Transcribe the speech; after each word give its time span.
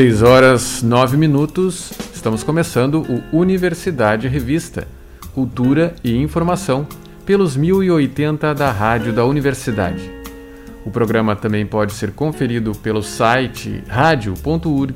6 0.00 0.22
horas 0.22 0.82
9 0.82 1.18
minutos, 1.18 1.92
estamos 2.14 2.42
começando 2.42 3.04
o 3.30 3.36
Universidade 3.36 4.28
Revista, 4.28 4.88
Cultura 5.34 5.94
e 6.02 6.16
Informação, 6.16 6.88
pelos 7.26 7.54
1080 7.54 8.54
da 8.54 8.70
Rádio 8.70 9.12
da 9.12 9.26
Universidade. 9.26 10.10
O 10.86 10.90
programa 10.90 11.36
também 11.36 11.66
pode 11.66 11.92
ser 11.92 12.12
conferido 12.12 12.72
pelo 12.76 13.02
site 13.02 13.84
radio.urgs.br 13.88 14.94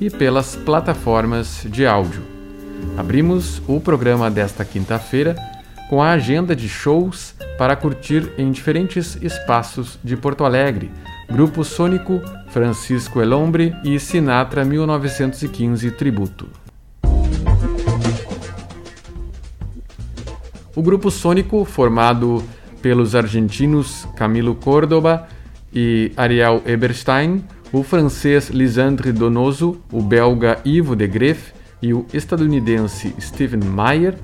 e 0.00 0.08
pelas 0.08 0.56
plataformas 0.56 1.66
de 1.68 1.86
áudio. 1.86 2.22
Abrimos 2.96 3.60
o 3.68 3.78
programa 3.78 4.30
desta 4.30 4.64
quinta-feira 4.64 5.36
com 5.90 6.02
a 6.02 6.12
agenda 6.12 6.56
de 6.56 6.66
shows 6.66 7.34
para 7.58 7.76
curtir 7.76 8.32
em 8.38 8.50
diferentes 8.50 9.18
espaços 9.20 9.98
de 10.02 10.16
Porto 10.16 10.46
Alegre. 10.46 10.90
Grupo 11.30 11.62
Sônico, 11.62 12.22
Francisco 12.48 13.20
Elombre 13.20 13.74
e 13.84 13.98
Sinatra 14.00 14.64
1915 14.64 15.90
Tributo. 15.90 16.48
O 20.74 20.82
grupo 20.82 21.10
Sônico, 21.10 21.64
formado 21.64 22.42
pelos 22.80 23.14
argentinos 23.14 24.08
Camilo 24.16 24.54
Córdoba 24.54 25.28
e 25.72 26.12
Ariel 26.16 26.62
Eberstein, 26.64 27.44
o 27.72 27.82
francês 27.82 28.48
Lisandre 28.48 29.12
Donoso, 29.12 29.80
o 29.92 30.00
belga 30.00 30.58
Ivo 30.64 30.96
de 30.96 31.06
Greff 31.06 31.52
e 31.82 31.92
o 31.92 32.06
estadunidense 32.12 33.14
Steven 33.20 33.68
Meyer, 33.68 34.16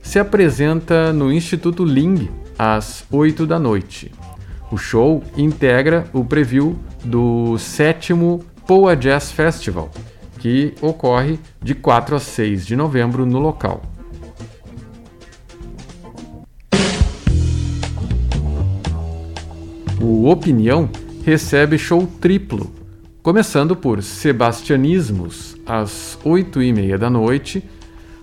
se 0.00 0.18
apresenta 0.18 1.12
no 1.12 1.32
Instituto 1.32 1.84
Ling 1.84 2.30
às 2.58 3.04
8 3.10 3.46
da 3.46 3.58
noite. 3.58 4.12
O 4.72 4.78
show 4.78 5.22
integra 5.36 6.06
o 6.14 6.24
preview 6.24 6.78
do 7.04 7.58
sétimo 7.58 8.42
Poa 8.66 8.96
Jazz 8.96 9.30
Festival, 9.30 9.90
que 10.38 10.72
ocorre 10.80 11.38
de 11.62 11.74
4 11.74 12.16
a 12.16 12.18
6 12.18 12.64
de 12.64 12.74
novembro 12.74 13.26
no 13.26 13.38
local. 13.38 13.82
O 20.00 20.26
Opinião 20.30 20.88
recebe 21.22 21.76
show 21.76 22.06
triplo, 22.18 22.72
começando 23.22 23.76
por 23.76 24.02
Sebastianismos 24.02 25.54
às 25.66 26.18
8 26.24 26.62
e 26.62 26.72
meia 26.72 26.96
da 26.96 27.10
noite 27.10 27.62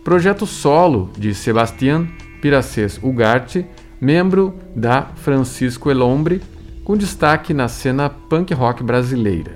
projeto 0.03 0.47
solo 0.47 1.11
de 1.16 1.36
Sebastián 1.36 2.08
Piracés 2.42 3.00
Ugarte, 3.03 3.67
membro 4.00 4.53
da 4.75 5.08
Francisco 5.16 5.92
Elombre, 5.92 6.42
com 6.83 6.95
destaque 6.95 7.53
na 7.53 7.67
cena 7.67 8.09
punk 8.09 8.53
rock 8.53 8.83
brasileira. 8.83 9.53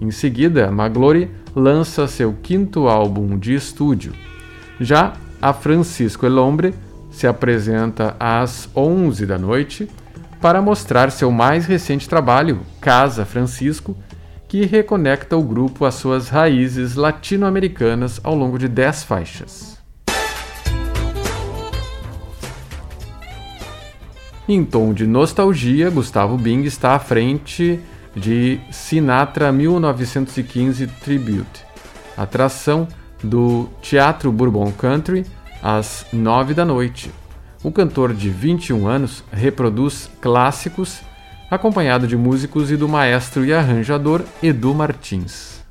Em 0.00 0.10
seguida, 0.10 0.70
Maglore 0.70 1.30
lança 1.54 2.06
seu 2.06 2.34
quinto 2.42 2.88
álbum 2.88 3.38
de 3.38 3.54
estúdio. 3.54 4.12
Já 4.80 5.14
a 5.40 5.52
Francisco 5.52 6.26
Elombre 6.26 6.74
se 7.10 7.26
apresenta 7.26 8.14
às 8.18 8.68
11 8.76 9.26
da 9.26 9.38
noite 9.38 9.88
para 10.40 10.62
mostrar 10.62 11.10
seu 11.10 11.30
mais 11.30 11.66
recente 11.66 12.08
trabalho, 12.08 12.60
Casa 12.80 13.24
Francisco, 13.24 13.96
que 14.46 14.64
reconecta 14.64 15.36
o 15.36 15.42
grupo 15.42 15.84
às 15.84 15.94
suas 15.94 16.28
raízes 16.28 16.94
latino-americanas 16.94 18.20
ao 18.22 18.34
longo 18.34 18.58
de 18.58 18.68
10 18.68 19.04
faixas. 19.04 19.77
Em 24.48 24.64
tom 24.64 24.94
de 24.94 25.06
nostalgia, 25.06 25.90
Gustavo 25.90 26.38
Bing 26.38 26.62
está 26.62 26.94
à 26.94 26.98
frente 26.98 27.78
de 28.16 28.58
Sinatra 28.70 29.52
1915 29.52 30.86
Tribute, 30.86 31.66
atração 32.16 32.88
do 33.22 33.68
Teatro 33.82 34.32
Bourbon 34.32 34.72
Country, 34.72 35.26
às 35.62 36.06
9 36.10 36.54
da 36.54 36.64
noite. 36.64 37.10
O 37.62 37.70
cantor 37.70 38.14
de 38.14 38.30
21 38.30 38.88
anos 38.88 39.22
reproduz 39.30 40.08
clássicos, 40.18 41.00
acompanhado 41.50 42.06
de 42.06 42.16
músicos 42.16 42.70
e 42.70 42.76
do 42.76 42.88
maestro 42.88 43.44
e 43.44 43.52
arranjador 43.52 44.22
Edu 44.42 44.74
Martins. 44.74 45.62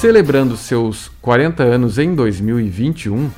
Celebrando 0.00 0.56
seus 0.56 1.10
40 1.20 1.62
anos 1.62 1.98
em 1.98 2.14
2021, 2.14 3.30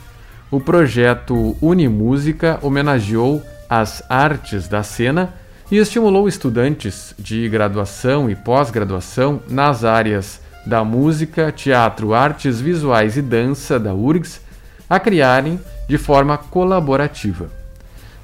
o 0.48 0.60
projeto 0.60 1.56
Unimúsica 1.60 2.60
homenageou 2.62 3.42
as 3.68 4.00
artes 4.08 4.68
da 4.68 4.84
cena 4.84 5.34
e 5.72 5.78
estimulou 5.78 6.28
estudantes 6.28 7.16
de 7.18 7.48
graduação 7.48 8.30
e 8.30 8.36
pós-graduação 8.36 9.42
nas 9.48 9.82
áreas 9.82 10.40
da 10.64 10.84
música, 10.84 11.50
teatro, 11.50 12.14
artes 12.14 12.60
visuais 12.60 13.16
e 13.16 13.22
dança 13.22 13.76
da 13.76 13.92
URGS 13.92 14.40
a 14.88 15.00
criarem 15.00 15.58
de 15.88 15.98
forma 15.98 16.38
colaborativa. 16.38 17.50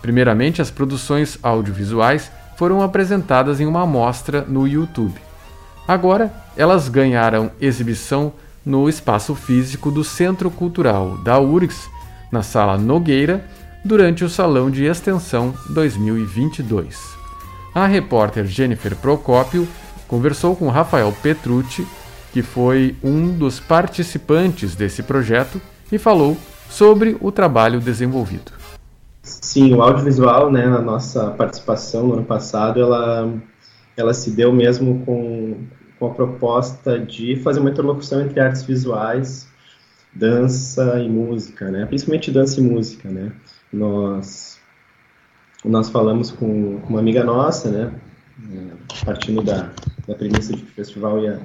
Primeiramente, 0.00 0.62
as 0.62 0.70
produções 0.70 1.40
audiovisuais 1.42 2.30
foram 2.56 2.82
apresentadas 2.82 3.58
em 3.60 3.66
uma 3.66 3.82
amostra 3.82 4.44
no 4.46 4.64
YouTube. 4.64 5.27
Agora, 5.88 6.30
elas 6.54 6.86
ganharam 6.90 7.50
exibição 7.58 8.30
no 8.62 8.90
espaço 8.90 9.34
físico 9.34 9.90
do 9.90 10.04
Centro 10.04 10.50
Cultural 10.50 11.16
da 11.24 11.40
URGS, 11.40 11.88
na 12.30 12.42
Sala 12.42 12.76
Nogueira, 12.76 13.42
durante 13.82 14.22
o 14.22 14.28
Salão 14.28 14.70
de 14.70 14.84
Extensão 14.84 15.54
2022. 15.70 17.16
A 17.74 17.86
repórter 17.86 18.44
Jennifer 18.44 18.94
Procópio 18.96 19.66
conversou 20.06 20.54
com 20.54 20.68
Rafael 20.68 21.10
Petrucci, 21.22 21.86
que 22.34 22.42
foi 22.42 22.94
um 23.02 23.32
dos 23.32 23.58
participantes 23.58 24.74
desse 24.74 25.02
projeto, 25.02 25.58
e 25.90 25.96
falou 25.96 26.36
sobre 26.68 27.16
o 27.18 27.32
trabalho 27.32 27.80
desenvolvido. 27.80 28.52
Sim, 29.22 29.74
o 29.74 29.82
audiovisual, 29.82 30.52
né, 30.52 30.66
a 30.66 30.82
nossa 30.82 31.30
participação 31.30 32.08
no 32.08 32.12
ano 32.12 32.24
passado, 32.24 32.78
ela, 32.78 33.32
ela 33.96 34.12
se 34.12 34.30
deu 34.30 34.52
mesmo 34.52 35.02
com, 35.06 35.56
com 35.98 36.06
a 36.06 36.14
proposta 36.14 36.98
de 36.98 37.36
fazer 37.36 37.60
uma 37.60 37.70
interlocução 37.70 38.20
entre 38.20 38.40
artes 38.40 38.62
visuais, 38.62 39.48
dança 40.14 41.00
e 41.00 41.08
música, 41.08 41.70
né? 41.70 41.86
Principalmente 41.86 42.30
dança 42.30 42.60
e 42.60 42.62
música, 42.62 43.08
né? 43.08 43.32
Nós 43.72 44.58
nós 45.64 45.88
falamos 45.88 46.30
com, 46.30 46.76
uma 46.88 47.00
amiga 47.00 47.24
nossa, 47.24 47.70
né? 47.70 47.92
É, 48.52 49.04
partindo 49.04 49.42
da, 49.42 49.72
da 50.06 50.14
premissa 50.14 50.54
de 50.54 50.62
que 50.62 50.70
o 50.70 50.74
festival 50.74 51.20
ia, 51.20 51.40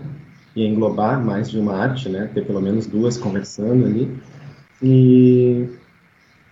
ia 0.56 0.68
englobar 0.68 1.20
mais 1.24 1.50
de 1.50 1.58
uma 1.58 1.76
arte, 1.76 2.10
né? 2.10 2.30
Ter 2.34 2.46
pelo 2.46 2.62
menos 2.62 2.86
duas 2.86 3.18
conversando 3.18 3.86
ali. 3.86 4.16
E, 4.82 5.68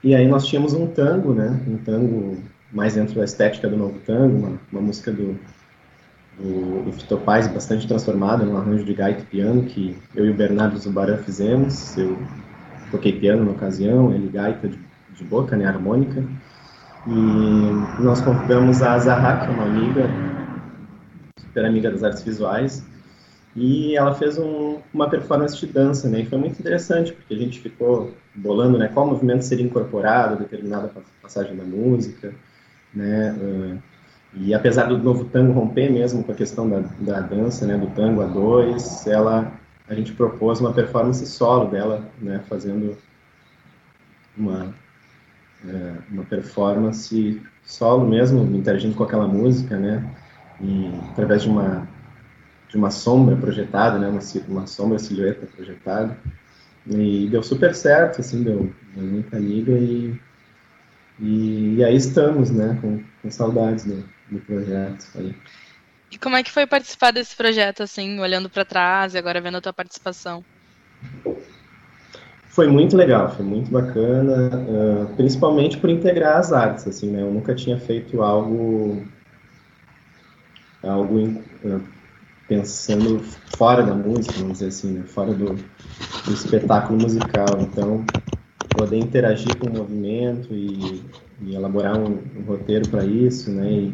e 0.04 0.16
aí 0.16 0.28
nós 0.28 0.48
tínhamos 0.48 0.74
um 0.74 0.88
tango, 0.88 1.34
né? 1.34 1.62
Um 1.68 1.78
tango 1.78 2.38
mais 2.72 2.96
dentro 2.96 3.16
da 3.16 3.26
estética 3.26 3.70
do 3.70 3.78
novo 3.78 4.00
tango, 4.06 4.38
uma, 4.38 4.60
uma 4.72 4.82
música 4.82 5.12
do 5.12 5.38
do, 6.42 6.84
do 6.84 6.92
Fito 6.94 7.18
Paz, 7.18 7.48
bastante 7.48 7.88
transformada 7.88 8.44
num 8.44 8.58
arranjo 8.58 8.84
de 8.84 8.94
gaita 8.94 9.22
e 9.22 9.26
piano 9.26 9.64
que 9.64 9.96
eu 10.16 10.26
e 10.26 10.32
o 10.32 10.34
Bernardo 10.34 10.78
Zubaran 10.78 11.18
fizemos. 11.18 11.96
Eu 11.98 12.18
toquei 12.90 13.14
piano 13.14 13.46
na 13.46 13.52
ocasião, 13.52 14.14
ele 14.14 14.30
gaita 14.30 14.68
de, 14.68 14.80
de 15.16 15.24
boca, 15.24 15.56
né, 15.56 15.66
harmônica. 15.66 16.24
E 17.08 18.02
nós 18.02 18.22
convidamos 18.22 18.82
a 18.82 18.98
Zaha, 19.00 19.46
que 19.46 19.52
é 19.52 19.56
uma 19.56 19.64
amiga, 19.64 20.10
super 21.38 21.66
amiga 21.66 21.90
das 21.90 22.04
artes 22.04 22.22
visuais, 22.22 22.84
e 23.56 23.96
ela 23.96 24.14
fez 24.14 24.38
um, 24.38 24.78
uma 24.94 25.10
performance 25.10 25.60
de 25.60 25.66
dança, 25.66 26.08
né? 26.08 26.22
E 26.22 26.26
foi 26.26 26.38
muito 26.38 26.60
interessante, 26.60 27.12
porque 27.12 27.34
a 27.34 27.38
gente 27.38 27.60
ficou 27.60 28.14
bolando, 28.36 28.78
né? 28.78 28.88
Qual 28.88 29.06
movimento 29.06 29.42
seria 29.44 29.66
incorporado 29.66 30.36
a 30.36 30.38
determinada 30.38 30.92
passagem 31.22 31.56
da 31.56 31.64
música, 31.64 32.34
né? 32.94 33.34
Uh, 33.34 33.91
e 34.34 34.54
apesar 34.54 34.86
do 34.86 34.98
novo 34.98 35.26
tango 35.26 35.52
romper 35.52 35.92
mesmo 35.92 36.24
com 36.24 36.32
a 36.32 36.36
questão 36.36 36.70
da, 36.70 36.80
da 37.00 37.20
dança, 37.20 37.66
né, 37.66 37.78
do 37.78 37.88
tango 37.88 38.22
a 38.22 38.26
dois, 38.26 39.06
ela, 39.06 39.52
a 39.88 39.94
gente 39.94 40.14
propôs 40.14 40.62
uma 40.62 40.72
performance 40.72 41.26
solo 41.26 41.70
dela, 41.70 42.10
né, 42.20 42.42
fazendo 42.48 42.98
uma, 44.38 44.74
é, 45.68 45.94
uma 46.10 46.24
performance 46.24 47.42
solo 47.64 48.08
mesmo, 48.08 48.44
interagindo 48.56 48.96
com 48.96 49.04
aquela 49.04 49.28
música, 49.28 49.78
né, 49.78 50.10
e 50.62 50.90
através 51.12 51.44
de 51.44 51.50
uma 51.50 51.88
de 52.70 52.78
uma 52.78 52.90
sombra 52.90 53.36
projetada, 53.36 54.00
né, 54.00 54.08
uma, 54.08 54.22
uma 54.48 54.66
sombra 54.66 54.98
silhueta 54.98 55.46
projetada, 55.46 56.18
e 56.88 57.28
deu 57.30 57.44
super 57.44 57.76
certo, 57.76 58.22
assim, 58.22 58.44
deu, 58.44 58.72
deu 58.96 59.04
muita 59.04 59.38
liga 59.38 59.74
e, 59.74 60.18
e, 61.20 61.76
e 61.76 61.84
aí 61.84 61.98
estamos, 61.98 62.50
né, 62.50 62.78
com, 62.82 63.04
com 63.22 63.30
saudades, 63.30 63.84
né 63.84 64.02
do 64.32 64.40
projeto. 64.40 65.36
E 66.10 66.18
como 66.18 66.36
é 66.36 66.44
que 66.44 66.52
foi 66.52 66.66
participar 66.66 67.12
desse 67.12 67.36
projeto, 67.36 67.84
assim, 67.84 68.20
olhando 68.20 68.50
para 68.50 68.66
trás 68.66 69.14
e 69.14 69.18
agora 69.18 69.42
vendo 69.42 69.58
a 69.58 69.62
tua 69.62 69.74
participação? 69.74 70.44
Foi 72.48 72.68
muito 72.68 72.98
legal, 72.98 73.34
foi 73.34 73.46
muito 73.46 73.72
bacana, 73.72 74.50
uh, 74.56 75.16
principalmente 75.16 75.78
por 75.78 75.90
integrar 75.90 76.38
as 76.38 76.52
artes, 76.52 76.88
assim, 76.88 77.10
né? 77.12 77.22
Eu 77.22 77.32
nunca 77.32 77.56
tinha 77.56 77.80
feito 77.80 78.22
algo 78.22 79.06
algo 80.84 81.20
em, 81.20 81.44
pensando 82.48 83.22
fora 83.56 83.84
da 83.84 83.94
música, 83.94 84.34
vamos 84.40 84.54
dizer 84.54 84.68
assim, 84.68 84.92
né? 84.92 85.04
fora 85.04 85.34
do, 85.34 85.54
do 85.54 86.34
espetáculo 86.34 87.00
musical. 87.00 87.46
Então, 87.62 88.04
poder 88.70 88.98
interagir 88.98 89.56
com 89.58 89.68
o 89.68 89.74
movimento 89.74 90.54
e, 90.54 91.02
e 91.42 91.56
elaborar 91.56 91.98
um, 91.98 92.20
um 92.38 92.44
roteiro 92.46 92.88
para 92.90 93.06
isso, 93.06 93.52
né? 93.52 93.72
E, 93.72 93.94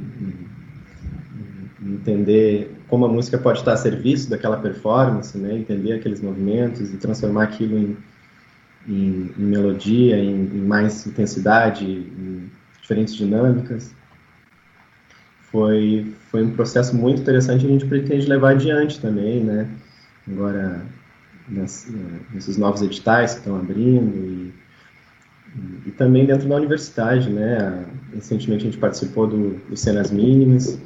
entender 1.82 2.76
como 2.88 3.06
a 3.06 3.08
música 3.08 3.38
pode 3.38 3.60
estar 3.60 3.74
a 3.74 3.78
serviço 3.78 4.30
daquela 4.30 4.58
performance, 4.58 5.38
né? 5.38 5.58
Entender 5.58 5.94
aqueles 5.94 6.22
movimentos 6.22 6.94
e 6.94 6.98
transformar 6.98 7.44
aquilo 7.44 7.78
em, 7.78 7.98
em, 8.88 9.32
em 9.38 9.44
melodia, 9.44 10.18
em, 10.18 10.34
em, 10.34 10.62
mais 10.62 11.06
intensidade, 11.06 11.86
em 11.86 12.50
diferentes 12.82 13.16
dinâmicas. 13.16 13.94
Foi, 15.52 16.14
foi 16.30 16.44
um 16.44 16.52
processo 16.52 16.96
muito 16.96 17.22
interessante 17.22 17.64
e 17.64 17.68
a 17.68 17.72
gente 17.72 17.86
pretende 17.86 18.28
levar 18.28 18.52
adiante 18.52 19.00
também, 19.00 19.44
né? 19.44 19.70
Agora, 20.30 20.82
nesses 21.48 22.58
novos 22.58 22.82
editais 22.82 23.34
que 23.34 23.40
estão 23.40 23.56
abrindo 23.56 24.16
e 24.18 24.54
e 25.86 25.92
também 25.92 26.26
dentro 26.26 26.48
da 26.48 26.56
universidade, 26.56 27.30
né? 27.30 27.86
Recentemente 28.14 28.64
a 28.64 28.66
gente 28.66 28.78
participou 28.78 29.28
do, 29.28 29.56
do 29.70 29.78
Cenas 29.78 30.12
Mínimas, 30.12 30.80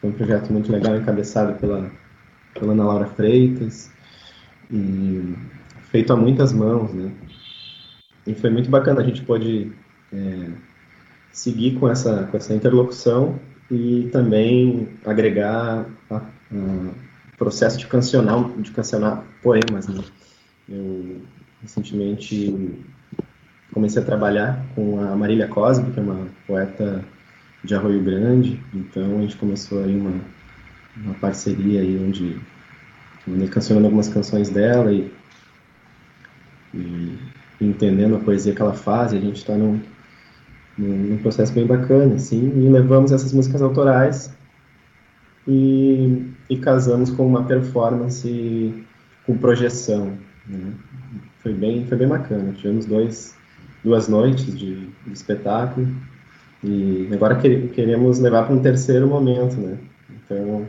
foi 0.00 0.10
um 0.10 0.12
projeto 0.12 0.52
muito 0.52 0.70
legal 0.70 0.96
encabeçado 0.96 1.54
pela, 1.58 1.90
pela 2.54 2.72
Ana 2.72 2.84
Laura 2.84 3.06
Freitas, 3.06 3.90
e 4.70 5.34
feito 5.90 6.12
a 6.12 6.16
muitas 6.16 6.52
mãos, 6.52 6.92
né? 6.92 7.12
E 8.26 8.34
foi 8.34 8.50
muito 8.50 8.70
bacana, 8.70 9.00
a 9.00 9.04
gente 9.04 9.22
pôde 9.22 9.72
é, 10.12 10.50
seguir 11.32 11.78
com 11.78 11.88
essa, 11.88 12.24
com 12.24 12.36
essa 12.36 12.54
interlocução 12.54 13.38
e 13.70 14.08
também 14.12 14.88
agregar 15.04 15.86
o 16.10 16.94
processo 17.36 17.78
de 17.78 17.86
cancionar, 17.86 18.50
de 18.58 18.70
cancionar 18.70 19.24
poemas, 19.42 19.88
né? 19.88 20.02
Eu 20.68 21.22
recentemente 21.62 22.84
comecei 23.72 24.02
a 24.02 24.04
trabalhar 24.04 24.64
com 24.74 25.00
a 25.00 25.16
Marília 25.16 25.46
Cosme, 25.46 25.92
que 25.92 26.00
é 26.00 26.02
uma 26.02 26.26
poeta 26.46 27.04
de 27.62 27.74
Arroio 27.74 28.02
Grande, 28.02 28.60
então 28.72 29.18
a 29.18 29.20
gente 29.22 29.36
começou 29.36 29.82
aí 29.84 29.94
uma, 29.96 30.14
uma 30.96 31.14
parceria 31.14 31.80
aí 31.80 31.98
onde 32.02 32.40
andei 33.26 33.48
cancionando 33.48 33.86
algumas 33.86 34.08
canções 34.08 34.48
dela 34.48 34.92
e, 34.92 35.12
e, 36.72 37.18
entendendo 37.60 38.16
a 38.16 38.20
poesia 38.20 38.54
que 38.54 38.62
ela 38.62 38.74
faz, 38.74 39.12
e 39.12 39.16
a 39.16 39.20
gente 39.20 39.36
está 39.36 39.54
num, 39.54 39.80
num, 40.76 40.96
num, 40.96 41.18
processo 41.18 41.52
bem 41.52 41.66
bacana, 41.66 42.14
assim, 42.14 42.52
e 42.56 42.68
levamos 42.68 43.12
essas 43.12 43.32
músicas 43.32 43.60
autorais 43.60 44.32
e, 45.46 46.30
e 46.48 46.56
casamos 46.58 47.10
com 47.10 47.26
uma 47.26 47.44
performance 47.44 48.86
com 49.26 49.36
projeção, 49.36 50.16
né? 50.46 50.72
Foi 51.42 51.52
bem, 51.54 51.86
foi 51.86 51.96
bem 51.96 52.08
bacana, 52.08 52.52
tivemos 52.52 52.84
dois 52.84 53.37
duas 53.88 54.06
noites 54.06 54.54
de, 54.54 54.86
de 54.86 55.12
espetáculo 55.12 55.88
e 56.62 57.08
agora 57.12 57.36
queremos 57.36 58.18
levar 58.18 58.44
para 58.44 58.54
um 58.54 58.60
terceiro 58.60 59.06
momento, 59.06 59.56
né? 59.56 59.78
Então, 60.10 60.68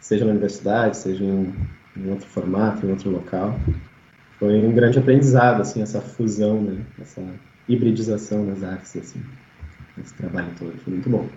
seja 0.00 0.24
na 0.24 0.30
universidade, 0.30 0.96
seja 0.96 1.22
em, 1.22 1.54
em 1.96 2.10
outro 2.10 2.26
formato, 2.26 2.86
em 2.86 2.90
outro 2.90 3.10
local, 3.10 3.58
foi 4.38 4.64
um 4.64 4.72
grande 4.72 4.98
aprendizado, 4.98 5.60
assim, 5.60 5.82
essa 5.82 6.00
fusão, 6.00 6.62
né? 6.62 6.80
Essa 7.00 7.22
hibridização 7.68 8.46
das 8.46 8.62
artes, 8.62 8.96
assim, 8.96 9.20
esse 10.00 10.14
trabalho 10.14 10.48
todo, 10.58 10.72
foi 10.78 10.94
muito 10.94 11.10
bom. 11.10 11.28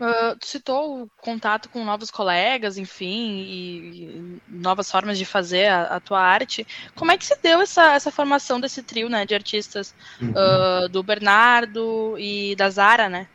Uh, 0.00 0.36
tu 0.38 0.46
citou 0.46 1.02
o 1.02 1.10
contato 1.20 1.68
com 1.68 1.84
novos 1.84 2.10
colegas, 2.10 2.78
enfim, 2.78 3.40
e, 3.40 4.04
e 4.04 4.42
novas 4.48 4.90
formas 4.90 5.18
de 5.18 5.24
fazer 5.24 5.66
a, 5.66 5.96
a, 5.96 6.00
tua 6.00 6.20
arte. 6.20 6.66
Como 6.94 7.10
é 7.10 7.18
que 7.18 7.26
se 7.26 7.36
deu 7.42 7.60
essa, 7.60 7.94
essa 7.94 8.10
formação 8.10 8.60
desse 8.60 8.82
trio, 8.82 9.08
né, 9.08 9.26
de 9.26 9.34
artistas 9.34 9.94
uhum. 10.22 10.30
uh, 10.30 10.88
do 10.88 11.02
Bernardo 11.02 12.16
e 12.16 12.54
da 12.54 12.70
Zara, 12.70 13.08
né? 13.08 13.26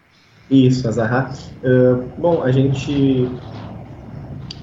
Isso, 0.49 0.87
a 0.87 0.91
Zara. 0.91 1.31
Uh, 1.63 2.09
bom, 2.17 2.41
a 2.41 2.51
gente 2.51 3.29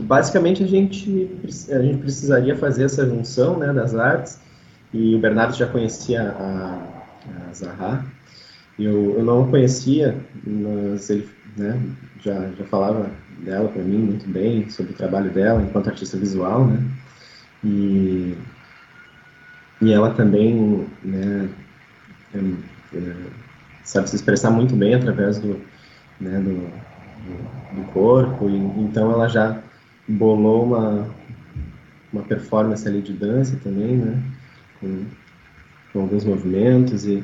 basicamente 0.00 0.64
a 0.64 0.66
gente 0.66 1.30
a 1.70 1.82
gente 1.82 1.98
precisaria 1.98 2.56
fazer 2.56 2.84
essa 2.84 3.06
junção, 3.06 3.58
né, 3.58 3.72
das 3.72 3.94
artes. 3.94 4.40
E 4.92 5.14
o 5.14 5.18
Bernardo 5.18 5.54
já 5.54 5.66
conhecia 5.66 6.30
a, 6.30 7.48
a 7.48 7.52
Zahra. 7.52 8.04
Eu, 8.78 9.18
eu 9.18 9.24
não 9.24 9.48
conhecia, 9.48 10.16
mas 10.44 11.10
ele 11.10 11.28
né, 11.56 11.80
já, 12.20 12.50
já 12.50 12.64
falava 12.64 13.10
dela 13.38 13.68
para 13.68 13.82
mim 13.82 13.98
muito 13.98 14.28
bem, 14.28 14.68
sobre 14.70 14.92
o 14.92 14.96
trabalho 14.96 15.30
dela 15.30 15.62
enquanto 15.62 15.88
artista 15.88 16.16
visual, 16.16 16.66
né, 16.66 16.82
e, 17.64 18.36
e 19.82 19.92
ela 19.92 20.14
também, 20.14 20.86
né, 21.02 21.48
é, 22.34 23.12
sabe 23.84 24.08
se 24.08 24.16
expressar 24.16 24.50
muito 24.50 24.74
bem 24.74 24.94
através 24.94 25.38
do, 25.38 25.60
né, 26.20 26.38
do, 26.38 26.54
do, 27.24 27.80
do 27.80 27.92
corpo, 27.92 28.48
e 28.48 28.56
então 28.56 29.10
ela 29.12 29.28
já 29.28 29.60
bolou 30.06 30.64
uma, 30.64 31.08
uma 32.12 32.22
performance 32.22 32.86
ali 32.86 33.00
de 33.00 33.12
dança 33.12 33.58
também, 33.62 33.96
né, 33.96 34.22
com, 34.80 35.04
com 35.92 36.00
alguns 36.00 36.24
movimentos 36.24 37.04
e, 37.06 37.22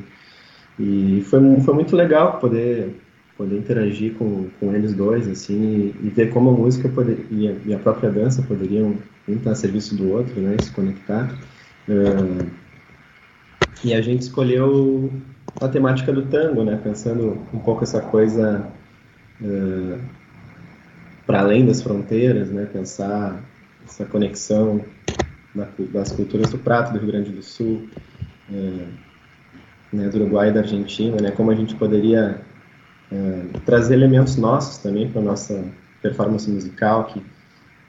e 0.79 1.25
foi, 1.29 1.61
foi 1.61 1.75
muito 1.75 1.97
legal 1.97 2.39
poder 2.39 2.95
poder 3.37 3.59
interagir 3.59 4.15
com, 4.15 4.49
com 4.59 4.75
eles 4.75 4.95
dois, 4.95 5.29
assim, 5.29 5.95
e, 6.03 6.07
e 6.07 6.11
ver 6.11 6.31
como 6.31 6.51
a 6.51 6.53
música 6.53 6.89
poder, 6.89 7.27
e, 7.31 7.49
a, 7.49 7.55
e 7.67 7.75
a 7.75 7.79
própria 7.79 8.11
dança 8.11 8.43
poderiam 8.43 8.97
um 9.29 9.35
estar 9.35 9.51
a 9.51 9.55
serviço 9.55 9.95
do 9.95 10.11
outro, 10.11 10.41
né, 10.41 10.57
se 10.61 10.71
conectar. 10.71 11.35
Uh, 11.89 12.51
e 13.85 13.93
a 13.93 14.01
gente 14.01 14.23
escolheu 14.23 15.13
a 15.61 15.69
temática 15.69 16.13
do 16.13 16.23
tango, 16.23 16.65
né, 16.65 16.81
pensando 16.83 17.39
um 17.53 17.59
pouco 17.59 17.85
essa 17.85 18.01
coisa 18.01 18.67
uh, 19.41 19.99
para 21.27 21.41
além 21.41 21.67
das 21.67 21.83
fronteiras, 21.83 22.51
né, 22.51 22.67
pensar 22.73 23.43
essa 23.85 24.05
conexão 24.05 24.81
da, 25.55 25.69
das 25.93 26.13
culturas 26.13 26.51
do 26.51 26.59
prato 26.59 26.93
do 26.93 26.99
Rio 26.99 27.09
Grande 27.09 27.31
do 27.31 27.43
Sul, 27.43 27.89
uh, 28.51 28.89
né, 29.93 30.09
do 30.09 30.21
Uruguai 30.21 30.49
e 30.49 30.53
da 30.53 30.61
Argentina, 30.61 31.17
né, 31.21 31.31
como 31.33 31.51
a 31.51 31.55
gente 31.55 31.75
poderia 31.75 32.41
é, 33.13 33.59
trazer 33.65 33.95
elementos 33.95 34.37
nossos 34.37 34.79
também 34.79 35.11
para 35.11 35.23
nossa 35.23 35.65
performance 36.03 36.49
musical, 36.51 37.05
que, 37.05 37.23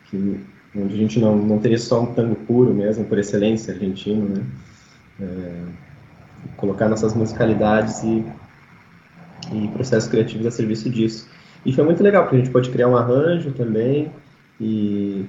que, 0.05 0.39
onde 0.75 0.93
a 0.93 0.97
gente 0.97 1.19
não, 1.19 1.37
não 1.37 1.59
teria 1.59 1.77
só 1.77 2.01
um 2.01 2.13
tango 2.13 2.35
puro 2.35 2.73
mesmo, 2.73 3.05
por 3.05 3.17
excelência 3.17 3.73
argentino, 3.73 4.29
né? 4.29 4.43
É, 5.19 5.87
colocar 6.55 6.87
nossas 6.87 7.13
musicalidades 7.13 8.03
e, 8.03 8.25
e 9.53 9.67
processos 9.69 10.09
criativos 10.09 10.45
a 10.45 10.51
serviço 10.51 10.89
disso. 10.89 11.27
E 11.65 11.73
foi 11.73 11.83
muito 11.83 12.01
legal, 12.01 12.23
porque 12.23 12.37
a 12.37 12.39
gente 12.39 12.51
pode 12.51 12.69
criar 12.69 12.87
um 12.87 12.95
arranjo 12.95 13.51
também 13.51 14.11
e, 14.59 15.25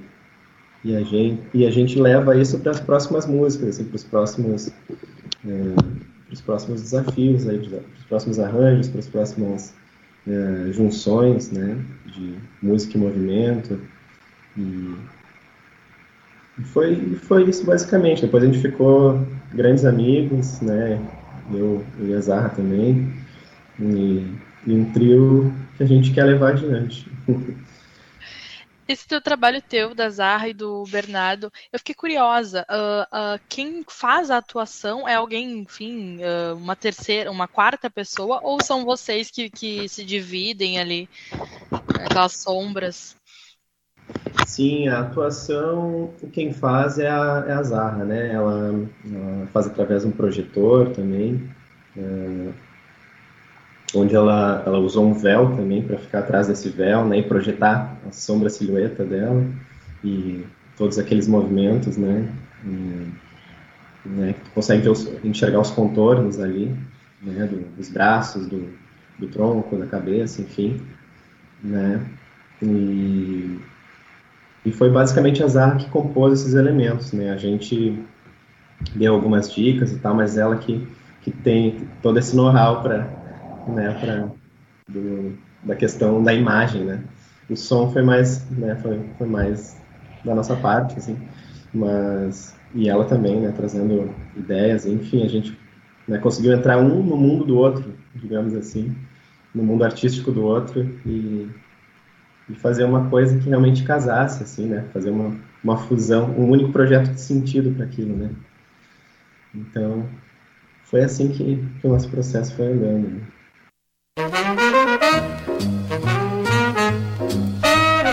e, 0.83 0.95
a, 0.95 1.03
gente, 1.03 1.41
e 1.53 1.65
a 1.65 1.71
gente 1.71 1.99
leva 1.99 2.37
isso 2.37 2.59
para 2.59 2.71
as 2.71 2.79
próximas 2.79 3.25
músicas, 3.25 3.69
assim, 3.69 3.85
para 3.85 3.95
os 3.95 4.03
próximos, 4.03 4.71
é, 5.45 5.75
próximos 6.41 6.81
desafios, 6.81 7.43
para 7.43 7.55
os 7.55 8.03
próximos 8.07 8.39
arranjos, 8.39 8.89
para 8.89 8.99
as 8.99 9.07
próximas 9.07 9.73
é, 10.27 10.71
junções 10.71 11.51
né, 11.51 11.77
de 12.05 12.35
música 12.61 12.97
e 12.97 13.01
movimento. 13.01 13.79
E 14.57 14.95
foi, 16.65 17.15
foi 17.15 17.49
isso 17.49 17.65
basicamente. 17.65 18.21
Depois 18.21 18.43
a 18.43 18.47
gente 18.47 18.59
ficou 18.59 19.25
grandes 19.53 19.85
amigos, 19.85 20.61
né? 20.61 21.01
Eu, 21.51 21.83
eu 21.99 22.07
e 22.07 22.13
a 22.13 22.21
Zarra 22.21 22.49
também. 22.49 23.11
E, 23.79 24.25
e 24.67 24.73
um 24.73 24.85
trio 24.91 25.53
que 25.77 25.83
a 25.83 25.87
gente 25.87 26.11
quer 26.11 26.25
levar 26.25 26.49
adiante. 26.49 27.09
Esse 28.89 29.07
teu 29.07 29.21
trabalho 29.21 29.61
teu, 29.61 29.93
da 29.93 30.09
Zarra 30.09 30.49
e 30.49 30.53
do 30.53 30.83
Bernardo, 30.89 31.53
eu 31.71 31.77
fiquei 31.77 31.93
curiosa. 31.93 32.65
Uh, 32.67 33.35
uh, 33.35 33.39
quem 33.47 33.85
faz 33.87 34.31
a 34.31 34.37
atuação 34.37 35.07
é 35.07 35.13
alguém, 35.13 35.59
enfim, 35.59 36.17
uh, 36.17 36.55
uma 36.55 36.75
terceira, 36.75 37.29
uma 37.29 37.47
quarta 37.47 37.87
pessoa, 37.87 38.39
ou 38.41 38.59
são 38.63 38.83
vocês 38.83 39.29
que, 39.29 39.47
que 39.47 39.87
se 39.87 40.03
dividem 40.03 40.79
ali, 40.79 41.07
aquelas 42.03 42.33
sombras? 42.33 43.15
Sim, 44.47 44.87
a 44.87 45.01
atuação, 45.01 46.11
quem 46.33 46.51
faz 46.51 46.97
é 46.97 47.07
a, 47.07 47.45
é 47.47 47.51
a 47.53 47.61
Zarra, 47.61 48.03
né? 48.03 48.33
Ela, 48.33 48.89
ela 49.05 49.47
faz 49.53 49.67
através 49.67 50.01
de 50.01 50.07
um 50.07 50.11
projetor 50.11 50.89
também 50.93 51.47
onde 53.95 54.15
ela, 54.15 54.63
ela 54.65 54.79
usou 54.79 55.05
um 55.05 55.13
véu 55.13 55.55
também 55.55 55.81
para 55.81 55.97
ficar 55.97 56.19
atrás 56.19 56.47
desse 56.47 56.69
véu, 56.69 57.05
né, 57.05 57.19
e 57.19 57.23
projetar 57.23 57.97
a 58.07 58.11
sombra 58.11 58.47
a 58.47 58.49
silhueta 58.49 59.03
dela 59.03 59.43
e 60.03 60.45
todos 60.77 60.99
aqueles 60.99 61.27
movimentos, 61.27 61.97
né, 61.97 62.29
e, 62.65 63.07
né 64.05 64.33
que 64.33 64.41
tu 64.41 64.51
consegue 64.51 64.87
os, 64.87 65.09
enxergar 65.23 65.59
os 65.59 65.71
contornos 65.71 66.39
ali, 66.39 66.75
né, 67.21 67.45
do, 67.45 67.75
dos 67.75 67.89
braços, 67.89 68.47
do, 68.47 68.69
do 69.17 69.27
tronco, 69.27 69.75
da 69.75 69.85
cabeça, 69.85 70.41
enfim, 70.41 70.81
né, 71.63 72.05
E, 72.61 73.59
e 74.65 74.71
foi 74.71 74.89
basicamente 74.89 75.41
a 75.43 75.47
Zara 75.47 75.77
que 75.77 75.89
compôs 75.89 76.33
esses 76.33 76.53
elementos, 76.53 77.13
né? 77.13 77.31
A 77.31 77.37
gente 77.37 77.97
deu 78.95 79.13
algumas 79.13 79.53
dicas 79.53 79.91
e 79.91 79.99
tal, 79.99 80.13
mas 80.13 80.37
ela 80.37 80.57
que, 80.57 80.85
que 81.21 81.31
tem 81.31 81.87
todo 82.01 82.19
esse 82.19 82.35
know-how 82.35 82.81
para 82.81 83.18
né, 83.67 83.93
pra, 83.99 84.29
da 85.63 85.75
questão 85.75 86.23
da 86.23 86.33
imagem, 86.33 86.85
né? 86.85 87.03
O 87.49 87.55
som 87.55 87.91
foi 87.91 88.01
mais, 88.01 88.49
né, 88.51 88.75
foi, 88.75 88.99
foi 89.17 89.27
mais 89.27 89.81
da 90.23 90.35
nossa 90.35 90.55
parte, 90.55 90.97
assim, 90.97 91.17
mas 91.73 92.55
e 92.73 92.87
ela 92.87 93.05
também, 93.05 93.39
né, 93.41 93.51
trazendo 93.55 94.13
ideias, 94.35 94.85
enfim, 94.85 95.23
a 95.23 95.27
gente 95.27 95.57
né, 96.07 96.17
conseguiu 96.19 96.53
entrar 96.53 96.77
um 96.77 97.03
no 97.03 97.17
mundo 97.17 97.45
do 97.45 97.57
outro, 97.57 97.93
digamos 98.15 98.53
assim, 98.53 98.95
no 99.53 99.63
mundo 99.63 99.83
artístico 99.83 100.31
do 100.31 100.43
outro 100.43 100.81
e, 101.05 101.49
e 102.49 102.55
fazer 102.55 102.83
uma 102.83 103.09
coisa 103.09 103.37
que 103.39 103.49
realmente 103.49 103.83
casasse, 103.83 104.43
assim, 104.43 104.67
né, 104.67 104.85
fazer 104.93 105.09
uma, 105.09 105.35
uma 105.63 105.77
fusão, 105.77 106.29
um 106.31 106.49
único 106.49 106.71
projeto 106.71 107.11
de 107.11 107.21
sentido 107.21 107.71
para 107.71 107.85
aquilo, 107.85 108.15
né. 108.15 108.29
Então, 109.53 110.07
foi 110.83 111.03
assim 111.03 111.29
que, 111.29 111.63
que 111.79 111.87
o 111.87 111.91
nosso 111.91 112.09
processo 112.09 112.55
foi 112.55 112.67
andando. 112.67 113.09
Né? 113.09 113.21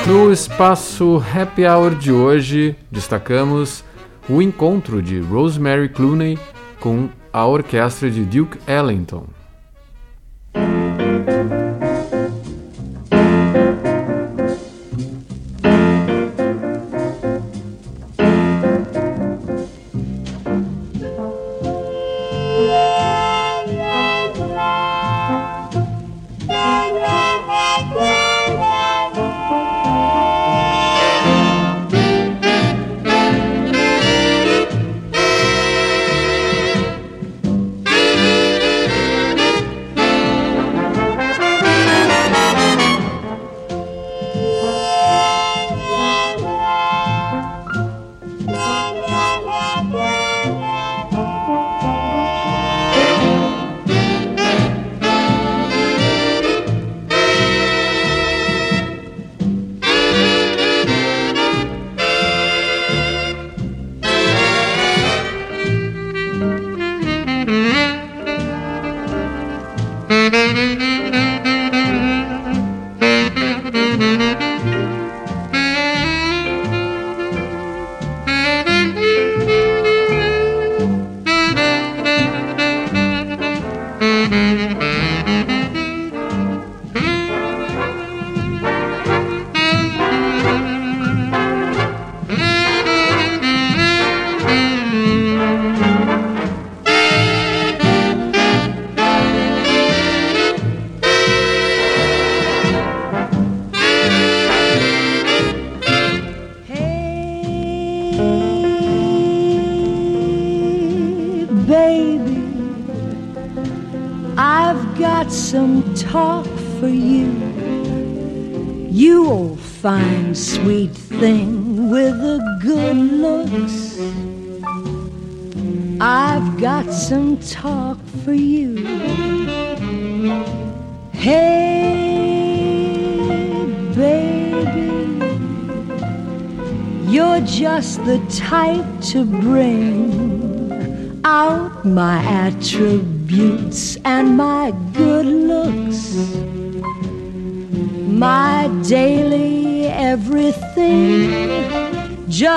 No 0.06 0.32
espaço 0.32 1.22
Happy 1.34 1.66
Hour 1.66 1.94
de 1.96 2.12
hoje, 2.12 2.76
destacamos 2.90 3.82
o 4.28 4.40
encontro 4.40 5.02
de 5.02 5.18
Rosemary 5.18 5.88
Clooney 5.88 6.38
com 6.78 7.08
a 7.32 7.44
orquestra 7.44 8.08
de 8.08 8.24
Duke 8.24 8.58
Ellington. 8.68 9.35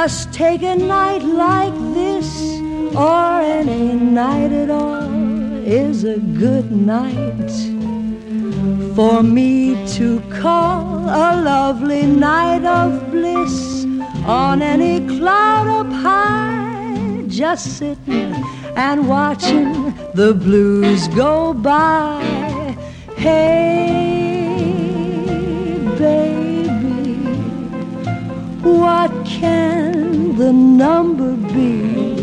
Just 0.10 0.34
take 0.34 0.64
a 0.64 0.76
night 0.76 1.22
like 1.22 1.76
this, 1.94 2.60
or 2.96 3.42
any 3.42 3.94
night 3.94 4.52
at 4.52 4.72
all, 4.72 5.08
is 5.64 6.04
a 6.04 6.18
good 6.18 6.72
night 6.72 7.52
for 8.96 9.22
me 9.22 9.78
to 9.98 10.20
call 10.32 11.06
a 11.06 11.30
lovely 11.52 12.08
night 12.08 12.66
of 12.66 13.12
bliss 13.12 13.86
on 14.26 14.64
any 14.64 15.06
cloud 15.06 15.68
up 15.68 15.92
high, 15.94 17.24
just 17.28 17.78
sitting 17.78 18.34
and 18.76 19.08
watching 19.08 19.94
the 20.16 20.34
blues 20.34 21.08
go 21.10 21.54
by. 21.54 22.24
Hey, 23.16 24.19
what 28.78 29.12
can 29.26 30.36
the 30.38 30.52
number 30.52 31.36
be 31.54 32.14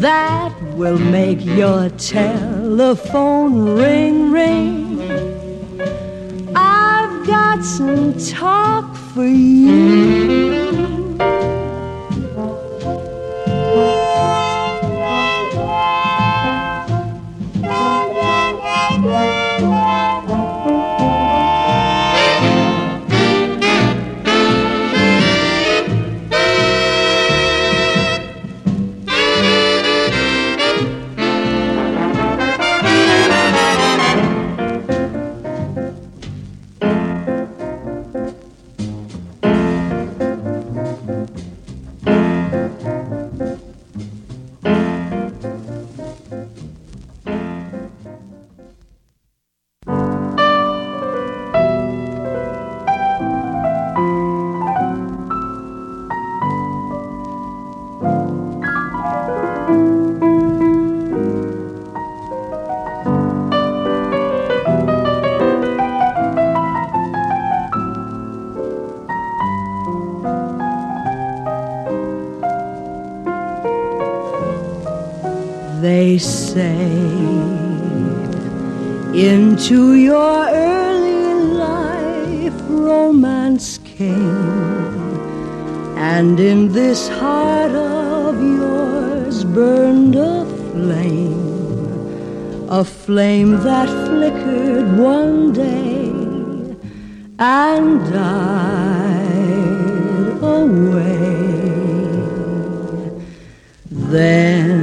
that 0.00 0.52
will 0.74 0.98
make 0.98 1.44
your 1.44 1.88
telephone 1.90 3.76
ring 3.76 4.30
ring? 4.30 5.00
I've 6.54 7.26
got 7.26 7.64
some 7.64 8.18
talk 8.18 8.94
for 8.96 9.24
you. 9.24 10.69
Into 79.14 79.94
your 79.94 80.48
early 80.48 81.34
life 81.34 82.54
romance 82.68 83.78
came. 83.78 84.78
And 85.96 86.38
in 86.38 86.72
this 86.72 87.08
heart 87.08 87.72
of 87.72 88.40
yours 88.40 89.44
burned 89.44 90.14
a 90.14 90.44
flame. 90.70 92.68
A 92.70 92.84
flame 92.84 93.58
that 93.64 93.88
flickered 94.06 94.96
one 94.96 95.52
day 95.52 96.12
and 97.40 98.00
died 98.12 99.30
away. 100.40 101.50
Then, 103.90 104.78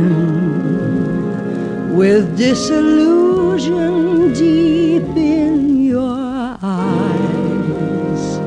with 1.95 2.37
disillusion 2.37 3.26
deep 3.57 5.17
in 5.17 5.83
your 5.83 6.57
eyes, 6.61 8.37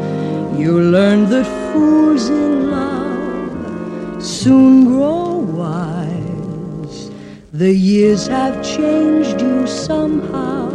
you 0.56 0.80
learn 0.80 1.28
that 1.30 1.46
fools 1.72 2.28
in 2.30 2.70
love 2.70 4.22
soon 4.22 4.84
grow 4.84 5.38
wise. 5.38 7.10
The 7.52 7.72
years 7.74 8.28
have 8.28 8.62
changed 8.64 9.40
you 9.40 9.66
somehow. 9.66 10.68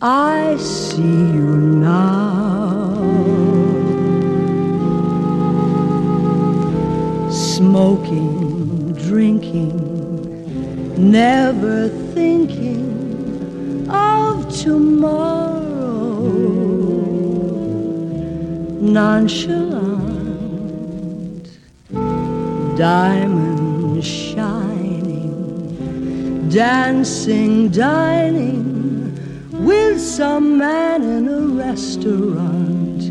I 0.00 0.56
see 0.58 1.02
you 1.02 1.56
now. 1.56 2.94
Smoking 7.30 8.92
drinking, 8.92 9.74
never 11.10 11.88
thinking 12.14 12.57
tomorrow. 14.68 16.28
Nonchalant, 18.98 19.98
diamond 22.76 24.04
shining, 24.04 25.30
dancing, 26.50 27.70
dining 27.70 28.62
with 29.68 29.98
some 30.00 30.58
man 30.58 31.02
in 31.02 31.28
a 31.28 31.40
restaurant. 31.66 33.02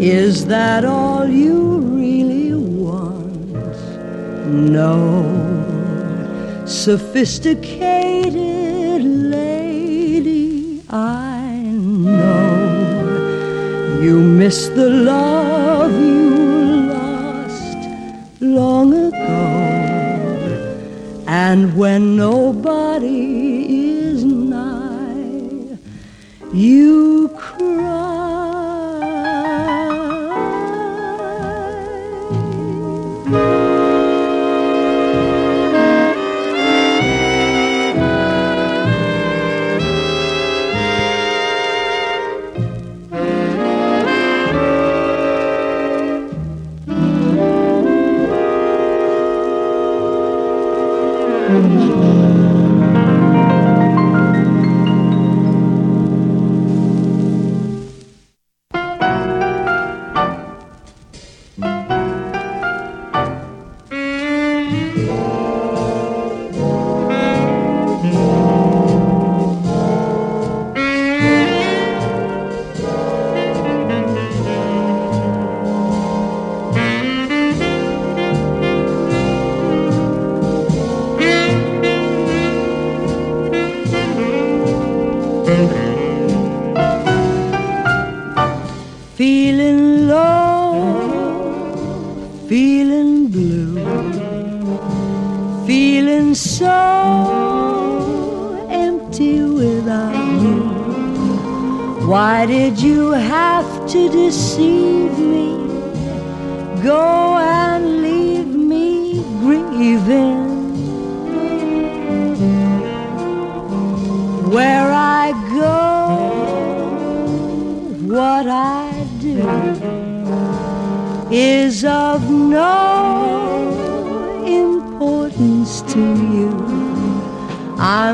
Is 0.00 0.46
that 0.46 0.84
all 0.84 1.24
you 1.28 1.78
really 2.00 2.52
want? 2.54 3.76
No 4.46 5.46
sophisticated 6.66 8.15
I 10.88 11.62
know 11.64 12.28
you 14.00 14.20
miss 14.20 14.68
the 14.68 14.88
love 14.88 15.90
you 15.90 16.86
lost 16.92 17.76
long 18.40 18.94
ago. 18.94 19.24
And 21.26 21.76
when 21.76 22.16
nobody 22.16 23.88
is 23.88 24.24
nigh, 24.24 25.76
you 26.52 27.15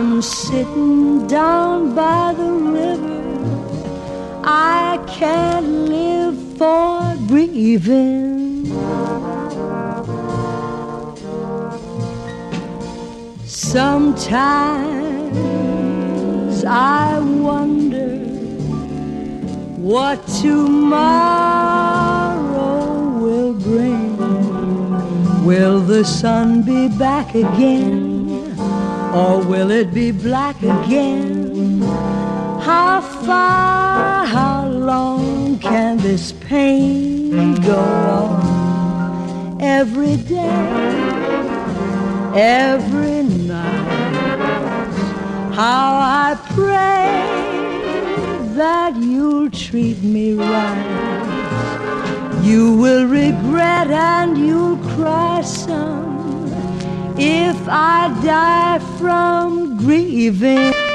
I'm 0.04 0.20
sitting 0.20 1.28
down 1.28 1.94
by 1.94 2.34
the 2.36 2.50
river. 2.52 3.22
I 4.42 4.98
can't 5.06 5.64
live 5.64 6.36
for 6.58 7.14
grieving. 7.28 8.66
Sometimes 13.46 13.84
I 16.64 17.20
wonder 17.20 18.18
what 19.78 20.26
tomorrow 20.42 20.98
will 23.20 23.54
bring. 23.54 24.16
Will 25.44 25.78
the 25.78 26.04
sun 26.04 26.62
be 26.62 26.88
back 26.88 27.36
again? 27.36 28.11
Or 29.12 29.44
will 29.44 29.70
it 29.70 29.92
be 29.92 30.10
black 30.10 30.56
again? 30.62 31.82
How 32.62 33.02
far, 33.02 34.24
how 34.24 34.68
long 34.68 35.58
can 35.58 35.98
this 35.98 36.32
pain 36.32 37.54
go 37.60 37.78
on? 37.78 39.60
Every 39.60 40.16
day, 40.16 40.48
every 42.34 43.24
night, 43.24 44.94
how 45.52 45.92
I 46.24 46.38
pray 46.54 47.28
that 48.56 48.96
you'll 48.96 49.50
treat 49.50 50.02
me 50.02 50.32
right. 50.32 52.40
You 52.42 52.74
will 52.74 53.06
regret 53.06 53.90
and 53.90 54.38
you'll 54.38 54.78
cry 54.96 55.42
some 55.42 56.11
if 57.18 57.56
I 57.68 58.08
die 58.22 58.78
from 58.98 59.76
grieving. 59.76 60.91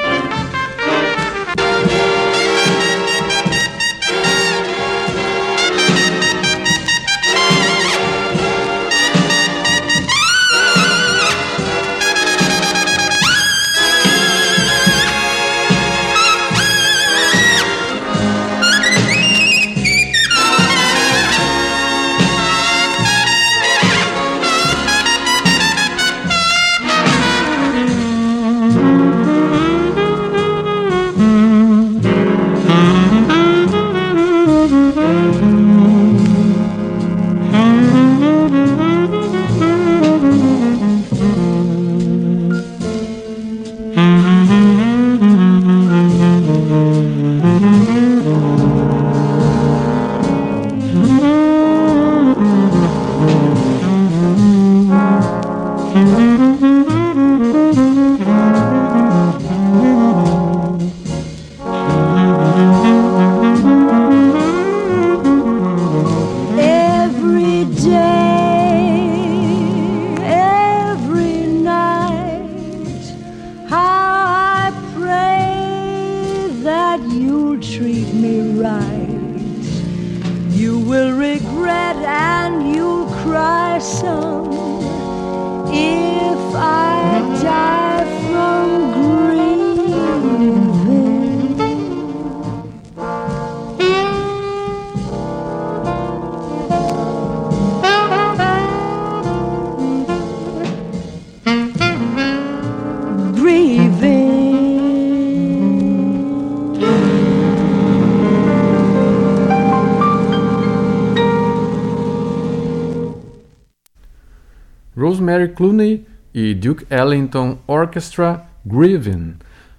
Rosemary 115.28 115.48
Clooney 115.48 116.06
e 116.32 116.54
Duke 116.54 116.86
Ellington 116.88 117.58
Orchestra 117.66 118.46
Grieving. 118.64 119.34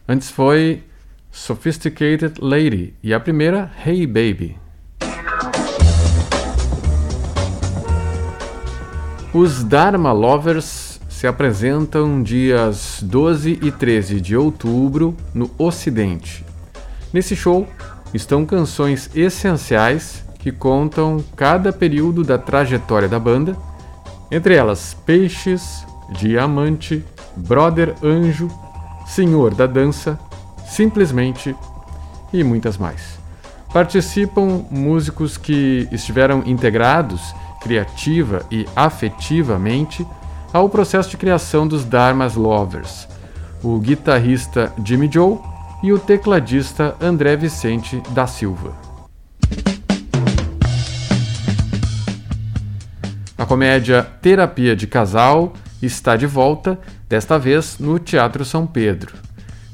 Antes 0.08 0.30
foi 0.30 0.84
Sophisticated 1.32 2.36
Lady 2.40 2.94
e 3.02 3.16
a 3.16 3.20
primeira 3.20 3.72
Hey 3.84 4.06
Baby. 4.06 4.58
Os 9.34 9.64
Dharma 9.64 10.12
Lovers 10.12 11.02
se 11.10 11.26
apresentam 11.26 12.22
dias 12.22 13.00
12 13.02 13.60
e 13.64 13.72
13 13.72 14.22
de 14.22 14.38
outubro 14.38 15.18
no 15.34 15.50
Ocidente. 15.58 16.46
Nesse 17.12 17.36
show 17.36 17.68
estão 18.14 18.46
canções 18.46 19.10
essenciais 19.16 20.24
que 20.38 20.52
contam 20.52 21.24
cada 21.36 21.74
período 21.74 22.24
da 22.24 22.38
trajetória 22.38 23.08
da 23.08 23.20
banda 23.20 23.58
entre 24.32 24.56
elas 24.56 24.96
Peixes, 25.06 25.86
Diamante, 26.12 27.04
Brother 27.36 27.96
Anjo, 28.04 28.48
Senhor 29.06 29.54
da 29.54 29.66
Dança, 29.66 30.20
Simplesmente 30.68 31.56
e 32.32 32.44
muitas 32.44 32.78
mais. 32.78 33.20
Participam 33.74 34.66
músicos 34.70 35.36
que 35.36 35.88
estiveram 35.92 36.44
integrados 36.46 37.34
criativa 37.60 38.46
e 38.50 38.66
afetivamente 38.76 40.06
ao 40.54 40.70
processo 40.70 41.10
de 41.10 41.18
criação 41.18 41.68
dos 41.68 41.86
Dharmas 41.86 42.36
Lovers, 42.36 43.08
o 43.64 43.78
guitarrista 43.80 44.74
Jimmy 44.84 45.10
Joe 45.12 45.38
e 45.84 45.94
o 45.94 46.00
tecladista 46.00 46.96
André 47.00 47.36
Vicente 47.36 48.02
da 48.12 48.26
Silva. 48.26 48.89
A 53.40 53.46
comédia 53.46 54.06
Terapia 54.22 54.76
de 54.76 54.86
Casal 54.86 55.54
está 55.82 56.18
de 56.18 56.28
volta, 56.28 56.78
desta 57.08 57.40
vez 57.40 57.80
no 57.80 57.98
Teatro 57.98 58.44
São 58.44 58.68
Pedro. 58.68 59.16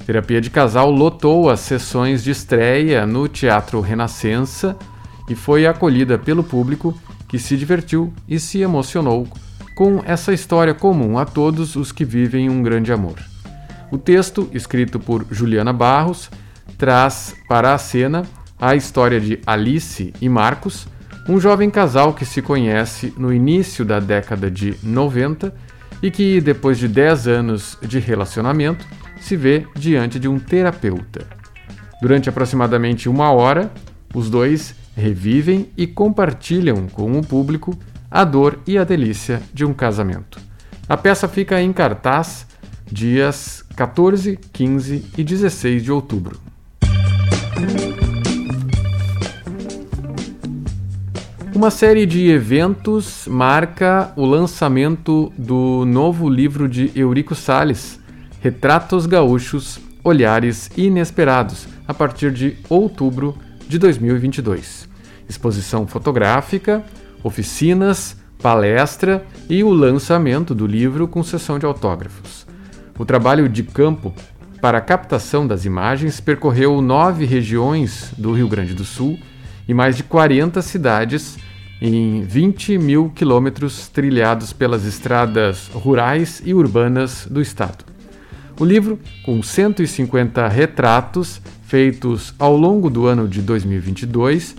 Terapia 0.06 0.40
de 0.40 0.52
Casal 0.52 0.92
lotou 0.92 1.50
as 1.50 1.62
sessões 1.62 2.24
de 2.24 2.30
estreia 2.30 3.08
no 3.08 3.28
Teatro 3.28 3.82
Renascença 3.82 4.78
e 5.28 5.34
foi 5.34 5.66
acolhida 5.66 6.16
pelo 6.16 6.44
público 6.44 6.96
que 7.28 7.40
se 7.40 7.58
divertiu 7.58 8.14
e 8.28 8.40
se 8.40 8.60
emocionou 8.60 9.28
com 9.76 10.00
essa 10.06 10.32
história 10.32 10.76
comum 10.76 11.18
a 11.18 11.26
todos 11.26 11.76
os 11.76 11.92
que 11.92 12.06
vivem 12.06 12.52
um 12.52 12.62
grande 12.62 12.94
amor. 12.94 13.16
O 13.92 13.98
texto, 13.98 14.48
escrito 14.54 15.00
por 15.00 15.26
Juliana 15.32 15.74
Barros, 15.74 16.30
traz 16.78 17.34
para 17.50 17.74
a 17.74 17.80
cena 17.80 18.28
a 18.62 18.76
história 18.76 19.20
de 19.20 19.40
Alice 19.44 20.14
e 20.22 20.30
Marcos, 20.30 20.88
um 21.28 21.40
jovem 21.40 21.70
casal 21.70 22.14
que 22.14 22.26
se 22.26 22.42
conhece 22.42 23.14
no 23.18 23.34
início 23.34 23.84
da 23.84 24.00
década 24.00 24.50
de 24.50 24.76
90 24.84 25.54
e 26.02 26.12
que, 26.12 26.40
depois 26.40 26.78
de 26.78 26.88
10 26.88 27.28
anos 27.28 27.78
de 27.82 28.00
relacionamento, 28.00 28.86
se 29.20 29.36
vê 29.36 29.66
diante 29.76 30.20
de 30.20 30.28
um 30.28 30.38
terapeuta. 30.38 31.26
Durante 32.02 32.30
aproximadamente 32.30 33.10
uma 33.10 33.32
hora, 33.32 33.72
os 34.14 34.30
dois 34.30 34.76
revivem 34.96 35.70
e 35.76 35.88
compartilham 35.88 36.88
com 36.88 37.18
o 37.18 37.26
público 37.26 37.78
a 38.10 38.24
dor 38.24 38.60
e 38.68 38.78
a 38.78 38.84
delícia 38.84 39.42
de 39.54 39.66
um 39.66 39.74
casamento. 39.74 40.40
A 40.88 40.96
peça 40.96 41.28
fica 41.28 41.60
em 41.60 41.74
cartaz 41.74 42.46
dias 42.86 43.64
14, 43.76 44.38
15 44.54 45.06
e 45.18 45.24
16 45.24 45.84
de 45.84 45.92
outubro. 45.92 46.45
Uma 51.56 51.72
série 51.72 52.06
de 52.06 52.30
eventos 52.30 53.26
marca 53.30 54.12
o 54.18 54.26
lançamento 54.26 55.32
do 55.38 55.86
novo 55.86 56.28
livro 56.28 56.68
de 56.68 56.92
Eurico 56.94 57.34
Sales, 57.34 57.98
Retratos 58.42 59.06
Gaúchos, 59.06 59.80
Olhares 60.04 60.70
Inesperados, 60.76 61.66
a 61.88 61.94
partir 61.94 62.34
de 62.34 62.58
outubro 62.68 63.38
de 63.70 63.80
2022. 63.80 64.90
Exposição 65.30 65.88
fotográfica, 65.88 66.84
oficinas, 67.24 68.18
palestra 68.42 69.26
e 69.50 69.64
o 69.64 69.70
lançamento 69.70 70.54
do 70.54 70.68
livro 70.68 71.08
com 71.08 71.24
sessão 71.24 71.58
de 71.58 71.66
autógrafos. 71.66 72.46
O 73.00 73.06
trabalho 73.06 73.48
de 73.48 73.64
campo 73.64 74.14
para 74.60 74.80
a 74.80 74.82
captação 74.82 75.48
das 75.48 75.64
imagens 75.64 76.20
percorreu 76.20 76.82
nove 76.82 77.24
regiões 77.24 78.12
do 78.18 78.34
Rio 78.34 78.50
Grande 78.50 78.74
do 78.74 78.84
Sul 78.84 79.18
e 79.70 79.74
mais 79.74 79.96
de 79.96 80.04
40 80.04 80.62
cidades 80.62 81.45
em 81.82 82.22
20 82.22 82.78
mil 82.78 83.12
quilômetros 83.14 83.88
trilhados 83.90 84.54
pelas 84.54 84.86
estradas 84.86 85.70
rurais 85.74 86.42
e 86.46 86.54
urbanas 86.54 87.28
do 87.30 87.42
estado. 87.42 87.86
O 88.60 88.64
livro, 88.64 88.98
com 89.24 89.44
150 89.44 90.48
retratos 90.48 91.42
feitos 91.64 92.34
ao 92.40 92.56
longo 92.56 92.90
do 92.90 93.06
ano 93.06 93.28
de 93.28 93.42
2022, 93.42 94.56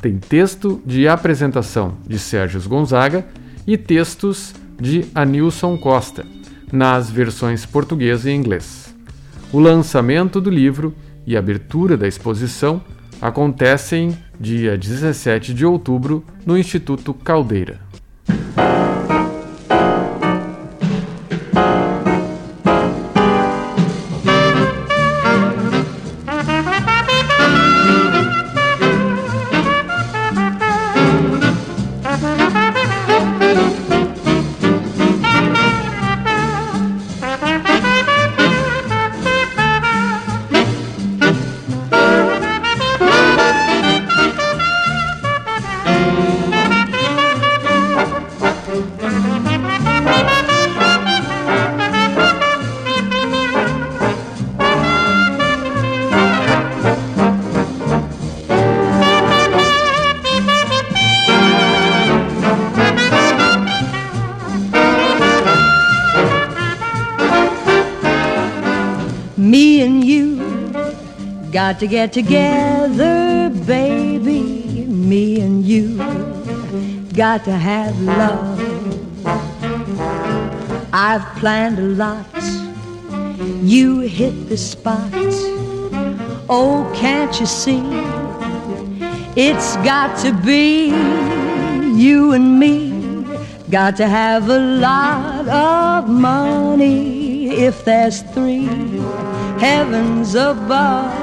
tem 0.00 0.18
texto 0.18 0.80
de 0.84 1.08
apresentação 1.08 1.96
de 2.06 2.18
Sérgio 2.18 2.60
Gonzaga 2.68 3.26
e 3.66 3.76
textos 3.76 4.54
de 4.80 5.06
Anilson 5.14 5.76
Costa, 5.78 6.24
nas 6.70 7.10
versões 7.10 7.64
português 7.64 8.26
e 8.26 8.30
inglês. 8.30 8.94
O 9.50 9.58
lançamento 9.58 10.40
do 10.40 10.50
livro 10.50 10.94
e 11.26 11.34
a 11.34 11.38
abertura 11.38 11.96
da 11.96 12.06
exposição 12.06 12.82
acontecem 13.20 14.16
dia 14.38 14.76
17 14.76 15.52
de 15.52 15.66
outubro 15.66 16.24
no 16.46 16.56
Instituto 16.56 17.12
Caldeira. 17.12 17.87
To 71.78 71.86
get 71.86 72.12
together, 72.12 73.50
baby, 73.64 74.84
me 74.86 75.40
and 75.40 75.64
you. 75.64 75.96
Got 77.12 77.44
to 77.44 77.52
have 77.52 77.96
love. 78.02 78.58
I've 80.92 81.24
planned 81.38 81.78
a 81.78 81.82
lot. 81.82 82.26
You 83.62 84.00
hit 84.00 84.48
the 84.48 84.56
spot. 84.56 85.12
Oh, 86.48 86.90
can't 86.96 87.38
you 87.38 87.46
see? 87.46 87.84
It's 89.36 89.76
got 89.76 90.18
to 90.24 90.32
be 90.32 90.88
you 91.96 92.32
and 92.32 92.58
me. 92.58 92.90
Got 93.70 93.96
to 93.98 94.08
have 94.08 94.48
a 94.48 94.58
lot 94.58 95.46
of 95.46 96.08
money 96.08 97.50
if 97.50 97.84
there's 97.84 98.22
three 98.22 98.66
heavens 99.60 100.34
above 100.34 101.17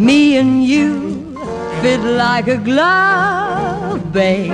Me 0.00 0.38
and 0.38 0.64
you 0.64 1.36
fit 1.82 2.00
like 2.00 2.48
a 2.48 2.56
glove, 2.56 4.10
babe. 4.10 4.50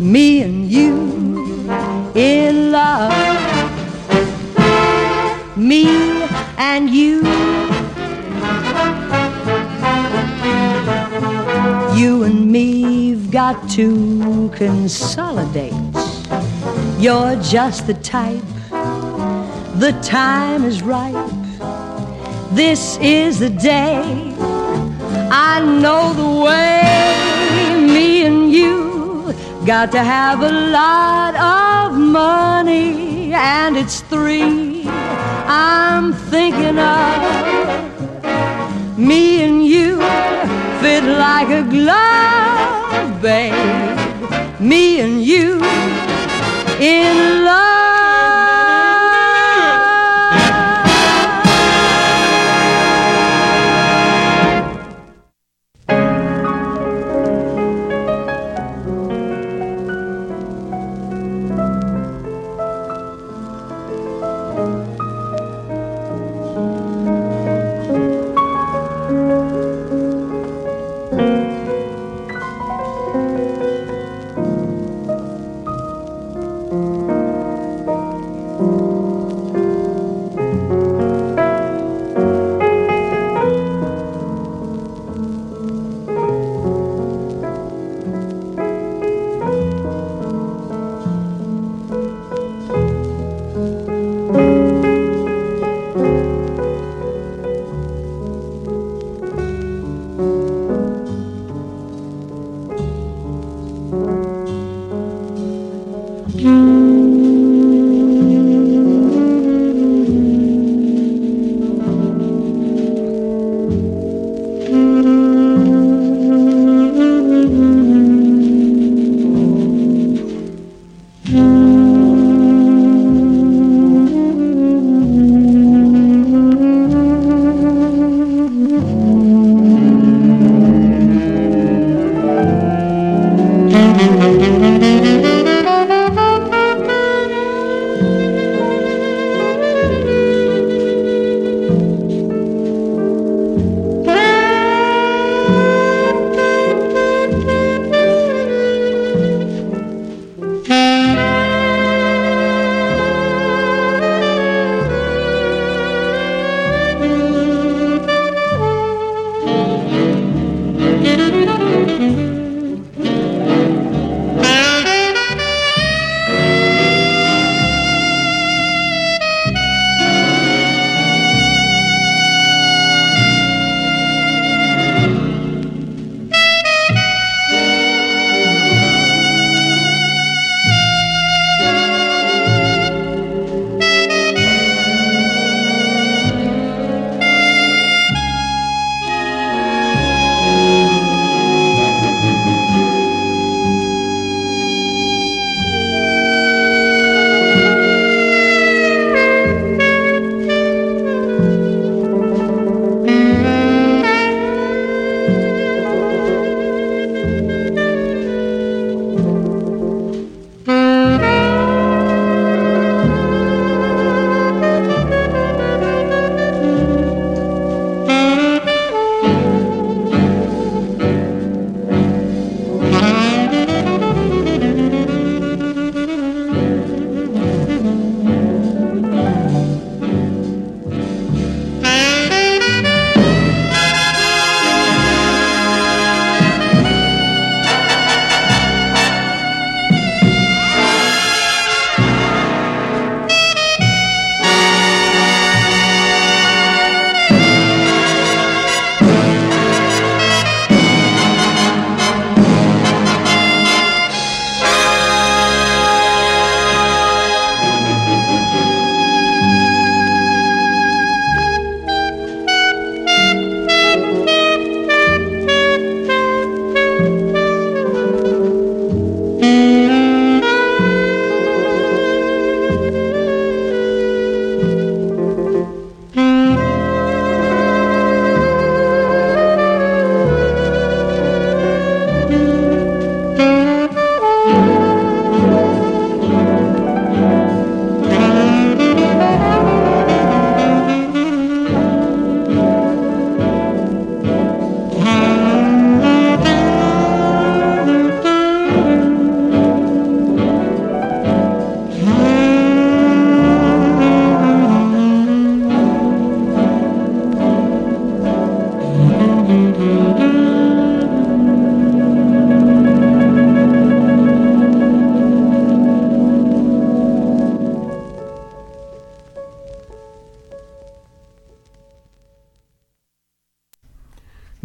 Me 0.00 0.40
and 0.42 0.70
you 0.70 2.10
in 2.14 2.72
love. 2.72 3.12
Me 5.58 5.84
and 6.56 6.88
you. 6.88 7.20
You 11.94 12.24
and 12.24 12.50
me've 12.50 13.30
got 13.30 13.68
to 13.72 14.50
consolidate. 14.54 15.74
You're 16.98 17.36
just 17.42 17.86
the 17.86 17.98
type, 18.02 18.42
the 19.74 19.92
time 20.02 20.64
is 20.64 20.82
ripe. 20.82 21.39
This 22.52 22.98
is 23.00 23.38
the 23.38 23.48
day. 23.48 24.02
I 25.30 25.60
know 25.60 26.12
the 26.12 26.28
way. 26.44 26.82
Me 27.86 28.26
and 28.26 28.52
you 28.52 29.32
got 29.64 29.92
to 29.92 30.02
have 30.02 30.42
a 30.42 30.50
lot 30.50 31.36
of 31.36 31.96
money, 31.96 33.32
and 33.32 33.76
it's 33.76 34.00
three 34.00 34.82
I'm 35.46 36.12
thinking 36.12 36.78
of. 36.78 37.22
Me 38.98 39.44
and 39.44 39.64
you 39.64 39.98
fit 40.80 41.04
like 41.04 41.50
a 41.50 41.62
glove, 41.62 43.22
babe. 43.22 43.54
Me 44.60 45.00
and 45.00 45.22
you 45.22 45.62
in 46.80 47.44
love. 47.44 47.99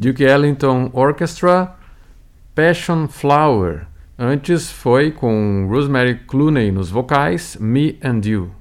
Duke 0.06 0.24
Ellington 0.24 0.92
Orchestra, 0.94 1.74
Passion 2.54 3.08
Flower. 3.08 3.88
Antes 4.20 4.72
foi 4.72 5.10
com 5.10 5.66
Rosemary 5.68 6.20
Clooney 6.28 6.72
nos 6.72 6.92
vocais, 6.92 7.58
Me 7.60 7.98
and 8.04 8.22
You. 8.24 8.52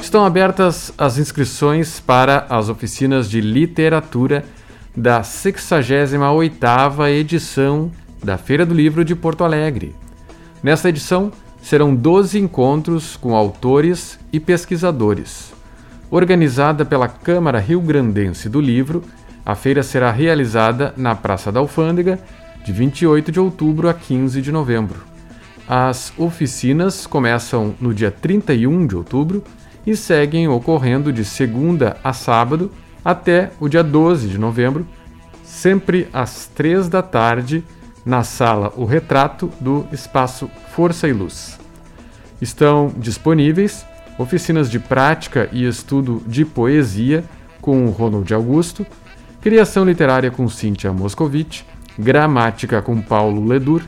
Estão 0.00 0.24
abertas 0.24 0.90
as 0.96 1.18
inscrições 1.18 2.00
para 2.00 2.46
as 2.48 2.70
oficinas 2.70 3.28
de 3.28 3.42
literatura 3.42 4.42
da 4.96 5.20
68ª 5.20 7.10
edição 7.10 7.92
da 8.24 8.38
Feira 8.38 8.64
do 8.64 8.72
Livro 8.72 9.04
de 9.04 9.14
Porto 9.14 9.44
Alegre. 9.44 9.94
Nesta 10.62 10.88
edição, 10.88 11.30
serão 11.60 11.94
12 11.94 12.38
encontros 12.38 13.18
com 13.18 13.36
autores 13.36 14.18
e 14.32 14.40
pesquisadores. 14.40 15.55
Organizada 16.10 16.84
pela 16.84 17.08
Câmara 17.08 17.58
Rio 17.58 17.80
Grandense 17.80 18.48
do 18.48 18.60
Livro, 18.60 19.02
a 19.44 19.54
feira 19.54 19.82
será 19.82 20.10
realizada 20.10 20.94
na 20.96 21.14
Praça 21.14 21.50
da 21.50 21.58
Alfândega, 21.58 22.18
de 22.64 22.72
28 22.72 23.32
de 23.32 23.40
outubro 23.40 23.88
a 23.88 23.94
15 23.94 24.40
de 24.40 24.52
novembro. 24.52 25.00
As 25.68 26.12
oficinas 26.16 27.06
começam 27.06 27.74
no 27.80 27.92
dia 27.92 28.10
31 28.10 28.86
de 28.86 28.96
outubro 28.96 29.42
e 29.84 29.96
seguem 29.96 30.46
ocorrendo 30.48 31.12
de 31.12 31.24
segunda 31.24 31.96
a 32.02 32.12
sábado 32.12 32.70
até 33.04 33.50
o 33.60 33.68
dia 33.68 33.82
12 33.82 34.28
de 34.28 34.38
novembro, 34.38 34.86
sempre 35.44 36.08
às 36.12 36.46
3 36.46 36.88
da 36.88 37.02
tarde, 37.02 37.64
na 38.04 38.22
sala 38.22 38.72
O 38.76 38.84
Retrato 38.84 39.50
do 39.60 39.86
Espaço 39.92 40.48
Força 40.70 41.08
e 41.08 41.12
Luz. 41.12 41.58
Estão 42.40 42.92
disponíveis 42.96 43.84
oficinas 44.18 44.70
de 44.70 44.78
prática 44.78 45.48
e 45.52 45.66
estudo 45.66 46.22
de 46.26 46.44
poesia 46.44 47.24
com 47.60 47.86
Ronald 47.88 48.32
Augusto, 48.32 48.86
criação 49.40 49.84
literária 49.84 50.30
com 50.30 50.48
Cíntia 50.48 50.92
Moscovitch, 50.92 51.62
gramática 51.98 52.80
com 52.80 53.00
Paulo 53.00 53.44
Ledur, 53.44 53.82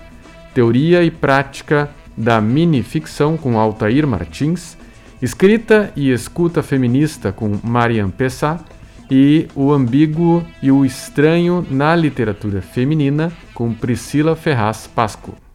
teoria 0.55 1.03
e 1.03 1.11
prática 1.11 1.91
da 2.17 2.41
mini-ficção 2.41 3.37
com 3.37 3.59
Altair 3.59 4.07
Martins, 4.07 4.77
escrita 5.23 5.93
e 5.95 6.11
escuta 6.11 6.63
feminista 6.63 7.33
com 7.33 7.59
Marian 7.63 8.11
Pessat 8.11 8.63
e 9.11 9.49
o 9.55 9.73
ambíguo 9.73 10.45
e 10.63 10.71
o 10.71 10.85
estranho 10.85 11.67
na 11.71 11.95
literatura 11.95 12.61
feminina 12.61 13.33
com 13.55 13.73
Priscila 13.73 14.37
Ferraz 14.37 14.87
Pasco. 14.87 15.48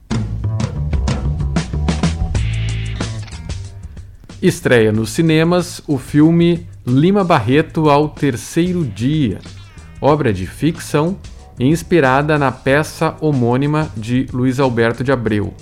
Estreia 4.43 4.91
nos 4.91 5.11
cinemas 5.11 5.81
o 5.87 5.97
filme 5.97 6.67
Lima 6.85 7.23
Barreto 7.23 7.89
ao 7.89 8.09
Terceiro 8.09 8.83
Dia, 8.83 9.39
obra 10.01 10.33
de 10.33 10.45
ficção 10.45 11.17
inspirada 11.57 12.37
na 12.37 12.51
peça 12.51 13.15
homônima 13.21 13.89
de 13.95 14.27
Luiz 14.33 14.59
Alberto 14.59 15.01
de 15.01 15.13
Abreu. 15.13 15.53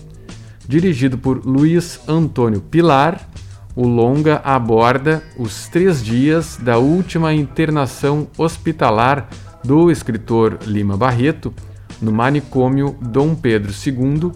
Dirigido 0.67 1.15
por 1.15 1.46
Luiz 1.46 2.00
Antônio 2.08 2.60
Pilar, 2.60 3.30
o 3.76 3.88
longa 3.88 4.41
aborda 4.44 5.22
os 5.38 5.67
três 5.67 6.04
dias 6.04 6.58
da 6.60 6.80
última 6.80 7.36
internação 7.36 8.28
hospitalar 8.36 9.30
do 9.63 9.91
escritor 9.91 10.58
Lima 10.65 10.98
Barreto 10.98 11.54
no 12.02 12.12
manicômio 12.12 12.98
Dom 13.00 13.36
Pedro 13.36 13.72
II 13.72 14.32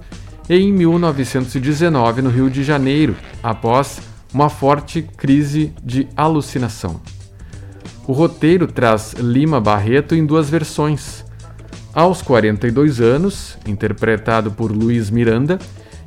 em 0.48 0.72
1919 0.72 2.22
no 2.22 2.30
Rio 2.30 2.48
de 2.48 2.64
Janeiro, 2.64 3.16
após 3.42 4.14
uma 4.36 4.50
forte 4.50 5.02
crise 5.02 5.74
de 5.82 6.10
alucinação. 6.14 7.00
O 8.06 8.12
roteiro 8.12 8.68
traz 8.68 9.14
Lima 9.14 9.62
Barreto 9.62 10.14
em 10.14 10.26
duas 10.26 10.50
versões. 10.50 11.24
Aos 11.94 12.22
42 12.22 13.00
anos, 13.00 13.58
interpretado 13.66 14.52
por 14.52 14.74
Luiz 14.74 15.10
Miranda, 15.10 15.58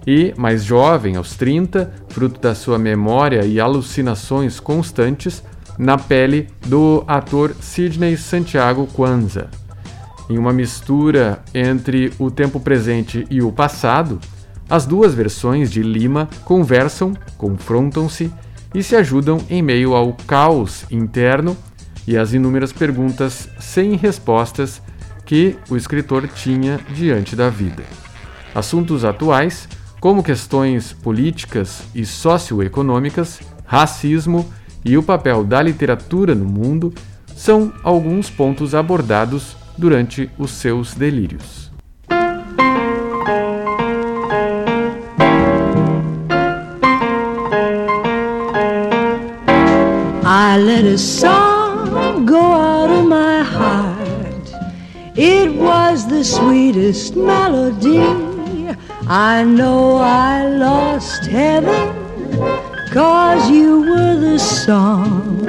e 0.06 0.34
mais 0.36 0.62
jovem, 0.62 1.16
aos 1.16 1.36
30, 1.36 1.90
fruto 2.10 2.38
da 2.38 2.54
sua 2.54 2.78
memória 2.78 3.46
e 3.46 3.58
alucinações 3.58 4.60
constantes, 4.60 5.42
na 5.78 5.96
pele 5.96 6.48
do 6.66 7.04
ator 7.08 7.56
Sidney 7.62 8.14
Santiago 8.18 8.86
Kwanza. 8.88 9.48
Em 10.28 10.36
uma 10.36 10.52
mistura 10.52 11.42
entre 11.54 12.12
o 12.18 12.30
tempo 12.30 12.60
presente 12.60 13.26
e 13.30 13.40
o 13.40 13.50
passado, 13.50 14.20
as 14.68 14.84
duas 14.84 15.14
versões 15.14 15.70
de 15.70 15.82
Lima 15.82 16.28
conversam, 16.44 17.14
confrontam-se 17.36 18.30
e 18.74 18.82
se 18.82 18.94
ajudam 18.94 19.38
em 19.48 19.62
meio 19.62 19.94
ao 19.94 20.12
caos 20.12 20.84
interno 20.90 21.56
e 22.06 22.16
às 22.16 22.32
inúmeras 22.32 22.72
perguntas 22.72 23.48
sem 23.58 23.96
respostas 23.96 24.82
que 25.24 25.56
o 25.70 25.76
escritor 25.76 26.28
tinha 26.28 26.80
diante 26.94 27.34
da 27.34 27.48
vida. 27.48 27.82
Assuntos 28.54 29.04
atuais, 29.04 29.68
como 30.00 30.22
questões 30.22 30.92
políticas 30.92 31.82
e 31.94 32.04
socioeconômicas, 32.04 33.40
racismo 33.64 34.50
e 34.84 34.96
o 34.96 35.02
papel 35.02 35.44
da 35.44 35.62
literatura 35.62 36.34
no 36.34 36.44
mundo, 36.44 36.92
são 37.36 37.72
alguns 37.82 38.30
pontos 38.30 38.74
abordados 38.74 39.56
durante 39.76 40.30
os 40.38 40.50
seus 40.50 40.94
delírios. 40.94 41.67
I 50.58 50.60
let 50.60 50.84
a 50.84 50.98
song 50.98 52.26
go 52.26 52.40
out 52.40 52.90
of 52.90 53.06
my 53.06 53.44
heart. 53.44 54.50
It 55.14 55.54
was 55.54 56.08
the 56.08 56.24
sweetest 56.24 57.14
melody. 57.14 58.00
I 59.06 59.44
know 59.44 59.98
I 59.98 60.48
lost 60.48 61.26
heaven, 61.26 61.94
cause 62.90 63.48
you 63.48 63.82
were 63.82 64.16
the 64.16 64.38
song. 64.40 65.46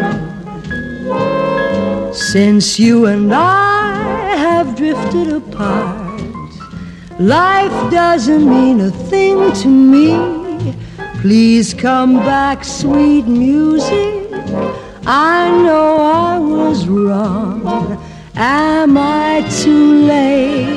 Since 2.13 2.77
you 2.77 3.07
and 3.07 3.33
I 3.33 4.35
have 4.37 4.75
drifted 4.75 5.33
apart, 5.33 6.21
life 7.19 7.91
doesn't 7.91 8.47
mean 8.47 8.79
a 8.81 8.91
thing 8.91 9.51
to 9.63 9.67
me. 9.67 10.75
Please 11.21 11.73
come 11.73 12.17
back, 12.17 12.63
sweet 12.63 13.25
music. 13.25 14.19
I 15.11 15.49
know 15.63 15.97
I 15.97 16.37
was 16.37 16.87
wrong. 16.87 17.97
Am 18.35 18.95
I 18.95 19.43
too 19.49 20.03
late 20.05 20.67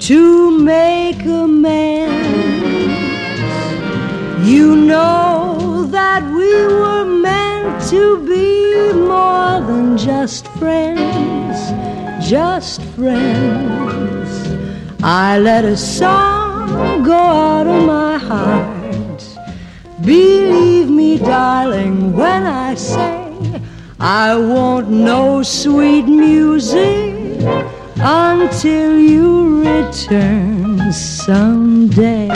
to 0.00 0.58
make 0.58 1.24
amends? 1.24 2.10
You 4.44 4.74
know 4.74 5.86
that 5.92 6.24
we 6.24 6.52
were 6.80 7.04
meant 7.04 7.88
to 7.90 8.18
be 8.26 8.92
more 8.94 9.60
than 9.60 9.96
just 9.96 10.48
friends, 10.58 11.56
just 12.28 12.82
friends. 12.96 14.28
I 15.04 15.38
let 15.38 15.64
a 15.64 15.76
song 15.76 17.04
go 17.04 17.12
out 17.14 17.68
of 17.68 17.86
my 17.86 18.18
heart 18.18 18.74
Believe 20.04 20.73
me, 20.88 21.18
darling, 21.18 22.12
when 22.12 22.46
I 22.46 22.74
say 22.74 23.60
I 24.00 24.36
want 24.36 24.88
no 24.90 25.42
sweet 25.42 26.02
music 26.02 27.14
until 27.96 28.98
you 28.98 29.60
return 29.60 30.92
someday. 30.92 32.28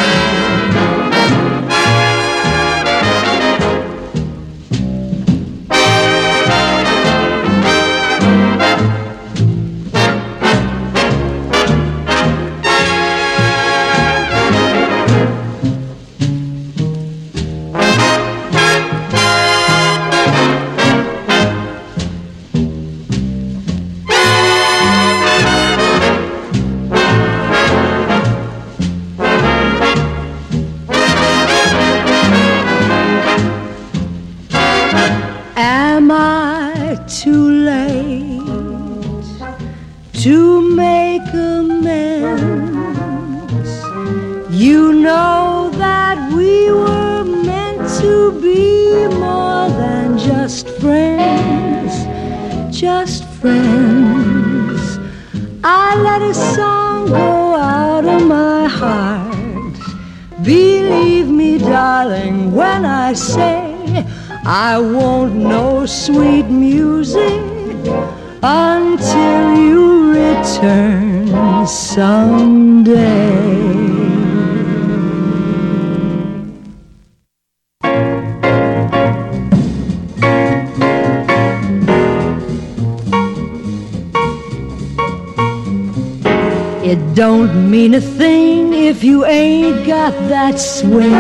Don't 87.18 87.68
mean 87.68 87.94
a 87.94 88.00
thing 88.00 88.72
if 88.72 89.02
you 89.02 89.24
ain't 89.24 89.84
got 89.84 90.12
that 90.28 90.56
swing. 90.56 91.12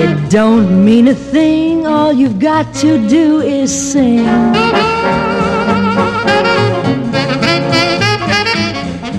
It 0.00 0.30
don't 0.30 0.82
mean 0.82 1.08
a 1.08 1.14
thing, 1.14 1.86
all 1.86 2.10
you've 2.10 2.38
got 2.38 2.72
to 2.76 3.06
do 3.06 3.42
is 3.42 3.70
sing. 3.92 4.24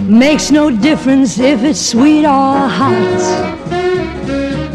Makes 0.09 0.49
no 0.49 0.71
difference 0.71 1.37
if 1.37 1.61
it's 1.61 1.79
sweet 1.79 2.25
or 2.25 2.67
hot. 2.79 3.21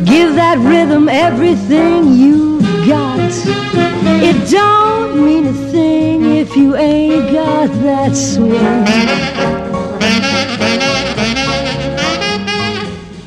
Give 0.05 0.37
that 0.37 0.59
rhythm 0.59 1.09
everything 1.09 2.15
you've 2.15 2.87
got. 2.87 3.16
It 3.29 4.51
don't 4.51 5.25
mean 5.25 5.47
a 5.47 5.53
thing 5.53 6.25
if 6.37 6.55
you 6.57 6.77
ain't 6.77 7.33
got 7.33 7.69
that 7.83 8.15
swing. 8.15 8.87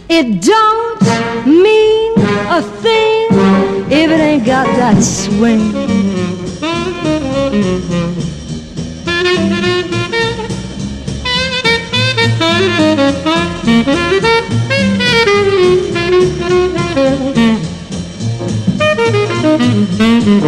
It 0.09 0.41
don't 0.41 1.01
mean 1.45 2.13
a 2.17 2.61
thing 2.81 3.27
if 3.91 4.09
it 4.09 4.19
ain't 4.21 4.45
got 4.45 4.67
that 4.77 5.03
swing. 5.03 5.78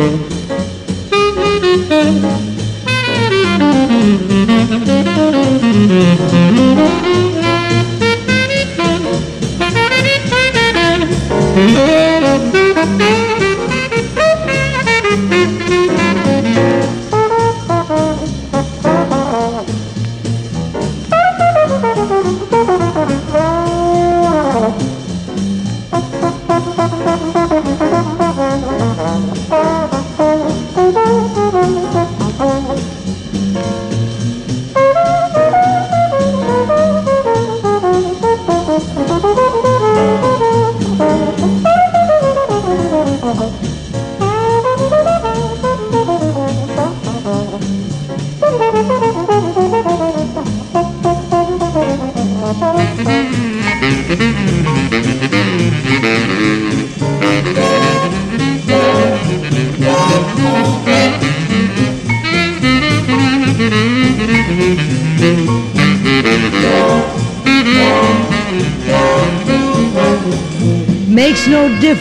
Mm-hmm. 0.02 0.31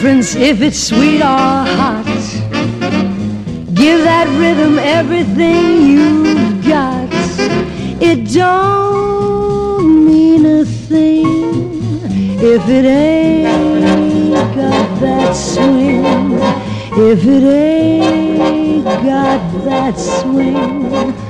Difference 0.01 0.33
if 0.33 0.61
it's 0.63 0.79
sweet 0.79 1.21
or 1.21 1.63
hot. 1.77 2.05
Give 3.75 3.99
that 4.03 4.27
rhythm 4.39 4.79
everything 4.79 5.81
you've 5.85 6.65
got. 6.65 7.07
It 8.01 8.33
don't 8.33 10.05
mean 10.07 10.43
a 10.47 10.65
thing 10.65 12.01
if 12.41 12.67
it 12.67 12.85
ain't 12.85 14.55
got 14.55 14.99
that 15.01 15.33
swing. 15.33 16.33
If 16.93 17.23
it 17.23 17.43
ain't 17.43 18.83
got 18.83 19.63
that 19.65 19.99
swing. 19.99 21.20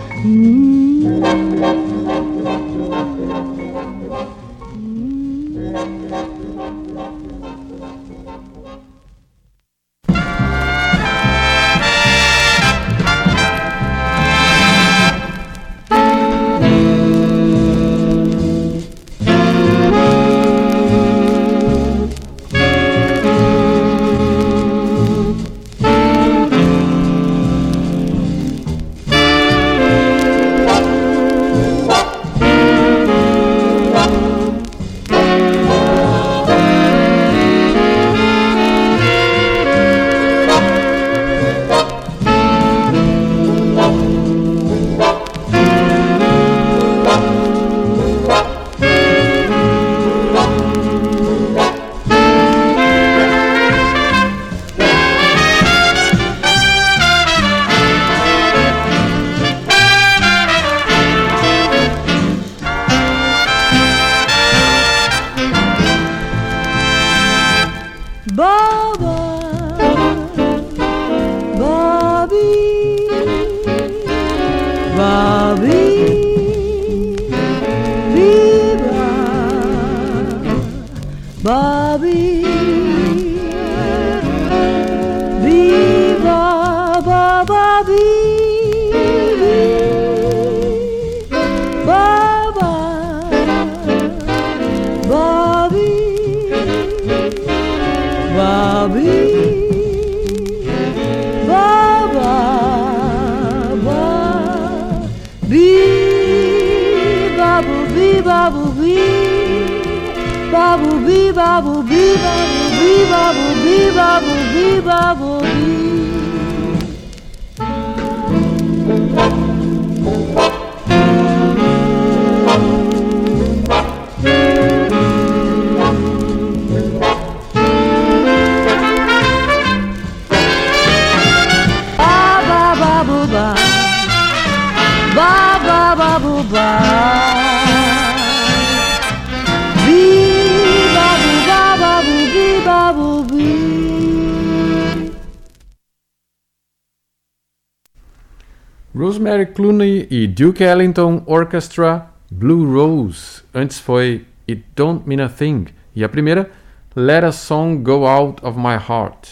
Clooney 149.62 150.08
e 150.10 150.26
Duke 150.26 150.64
Ellington 150.64 151.22
Orchestra 151.28 152.08
Blue 152.32 152.66
Rose. 152.66 153.44
Antes 153.54 153.80
foi 153.80 154.26
It 154.50 154.64
Don't 154.76 155.08
Mean 155.08 155.24
a 155.24 155.30
Thing. 155.30 155.66
E 155.96 156.04
a 156.04 156.10
primeira, 156.10 156.50
Let 156.96 157.24
a 157.24 157.32
Song 157.32 157.78
Go 157.78 158.08
Out 158.08 158.44
of 158.44 158.58
My 158.58 158.74
Heart. 158.74 159.30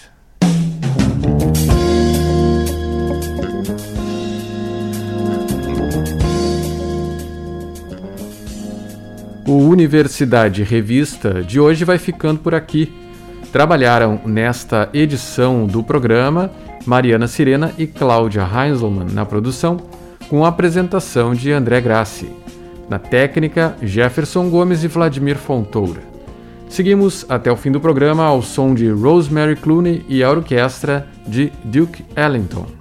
O 9.48 9.54
Universidade 9.54 10.62
Revista 10.62 11.42
de 11.42 11.60
hoje 11.60 11.84
vai 11.84 11.98
ficando 11.98 12.40
por 12.40 12.54
aqui. 12.54 12.94
Trabalharam 13.52 14.22
nesta 14.28 14.90
edição 14.94 15.66
do 15.66 15.82
programa 15.82 16.52
Mariana 16.86 17.28
Sirena 17.28 17.74
e 17.80 17.88
Cláudia 17.88 18.44
Heinzelmann 18.44 19.12
na 19.12 19.26
produção, 19.26 19.78
com 20.30 20.46
a 20.46 20.50
apresentação 20.50 21.34
de 21.34 21.52
André 21.52 21.82
Grassi. 21.82 22.30
Na 22.88 23.00
técnica, 23.00 23.76
Jefferson 23.82 24.50
Gomes 24.50 24.84
e 24.84 24.88
Vladimir 24.88 25.38
Fontoura. 25.38 26.02
Seguimos 26.70 27.26
até 27.28 27.52
o 27.52 27.56
fim 27.56 27.72
do 27.72 27.82
programa 27.82 28.24
ao 28.24 28.42
som 28.42 28.74
de 28.74 28.90
Rosemary 28.90 29.56
Clooney 29.56 30.06
e 30.08 30.24
a 30.24 30.30
orquestra 30.30 31.08
de 31.28 31.52
Duke 31.64 32.06
Ellington. 32.16 32.79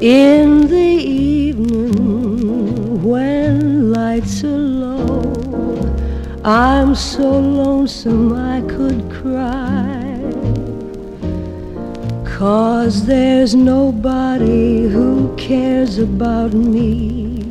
In 0.00 0.68
the 0.68 0.76
evening 0.76 1.92
when 3.02 3.92
lights 3.92 4.44
are 4.44 4.48
low. 4.48 5.32
I'm 6.44 6.94
so 6.94 7.40
lonesome 7.40 8.32
I 8.32 8.60
could 8.62 9.10
cry. 9.10 10.06
Cause 12.24 13.06
there's 13.06 13.56
nobody 13.56 14.86
who 14.86 15.34
cares 15.36 15.98
about 15.98 16.52
me. 16.52 17.42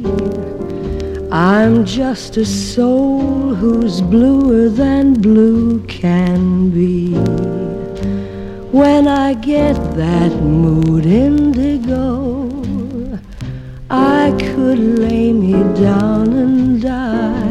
I'm 1.30 1.84
just 1.86 2.38
a 2.38 2.46
soul 2.46 3.54
who's 3.56 4.00
bluer 4.00 4.70
than 4.70 5.16
blue 5.16 5.86
can 5.88 6.70
be. 6.70 7.47
When 8.78 9.08
I 9.08 9.34
get 9.34 9.74
that 9.96 10.32
mood 10.40 11.08
indigo, 11.08 12.48
I 13.90 14.32
could 14.38 14.78
lay 14.78 15.34
me 15.34 15.54
down 15.82 16.32
and 16.34 16.80
die. 16.80 17.47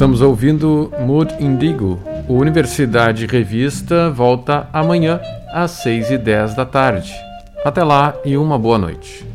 Estamos 0.00 0.22
ouvindo 0.22 0.90
Mood 1.00 1.30
Indigo. 1.38 2.00
O 2.26 2.32
Universidade 2.38 3.26
Revista 3.26 4.08
volta 4.08 4.66
amanhã 4.72 5.20
às 5.52 5.72
6 5.72 6.12
e 6.12 6.16
10 6.16 6.54
da 6.54 6.64
tarde. 6.64 7.12
Até 7.62 7.84
lá 7.84 8.14
e 8.24 8.34
uma 8.34 8.58
boa 8.58 8.78
noite. 8.78 9.26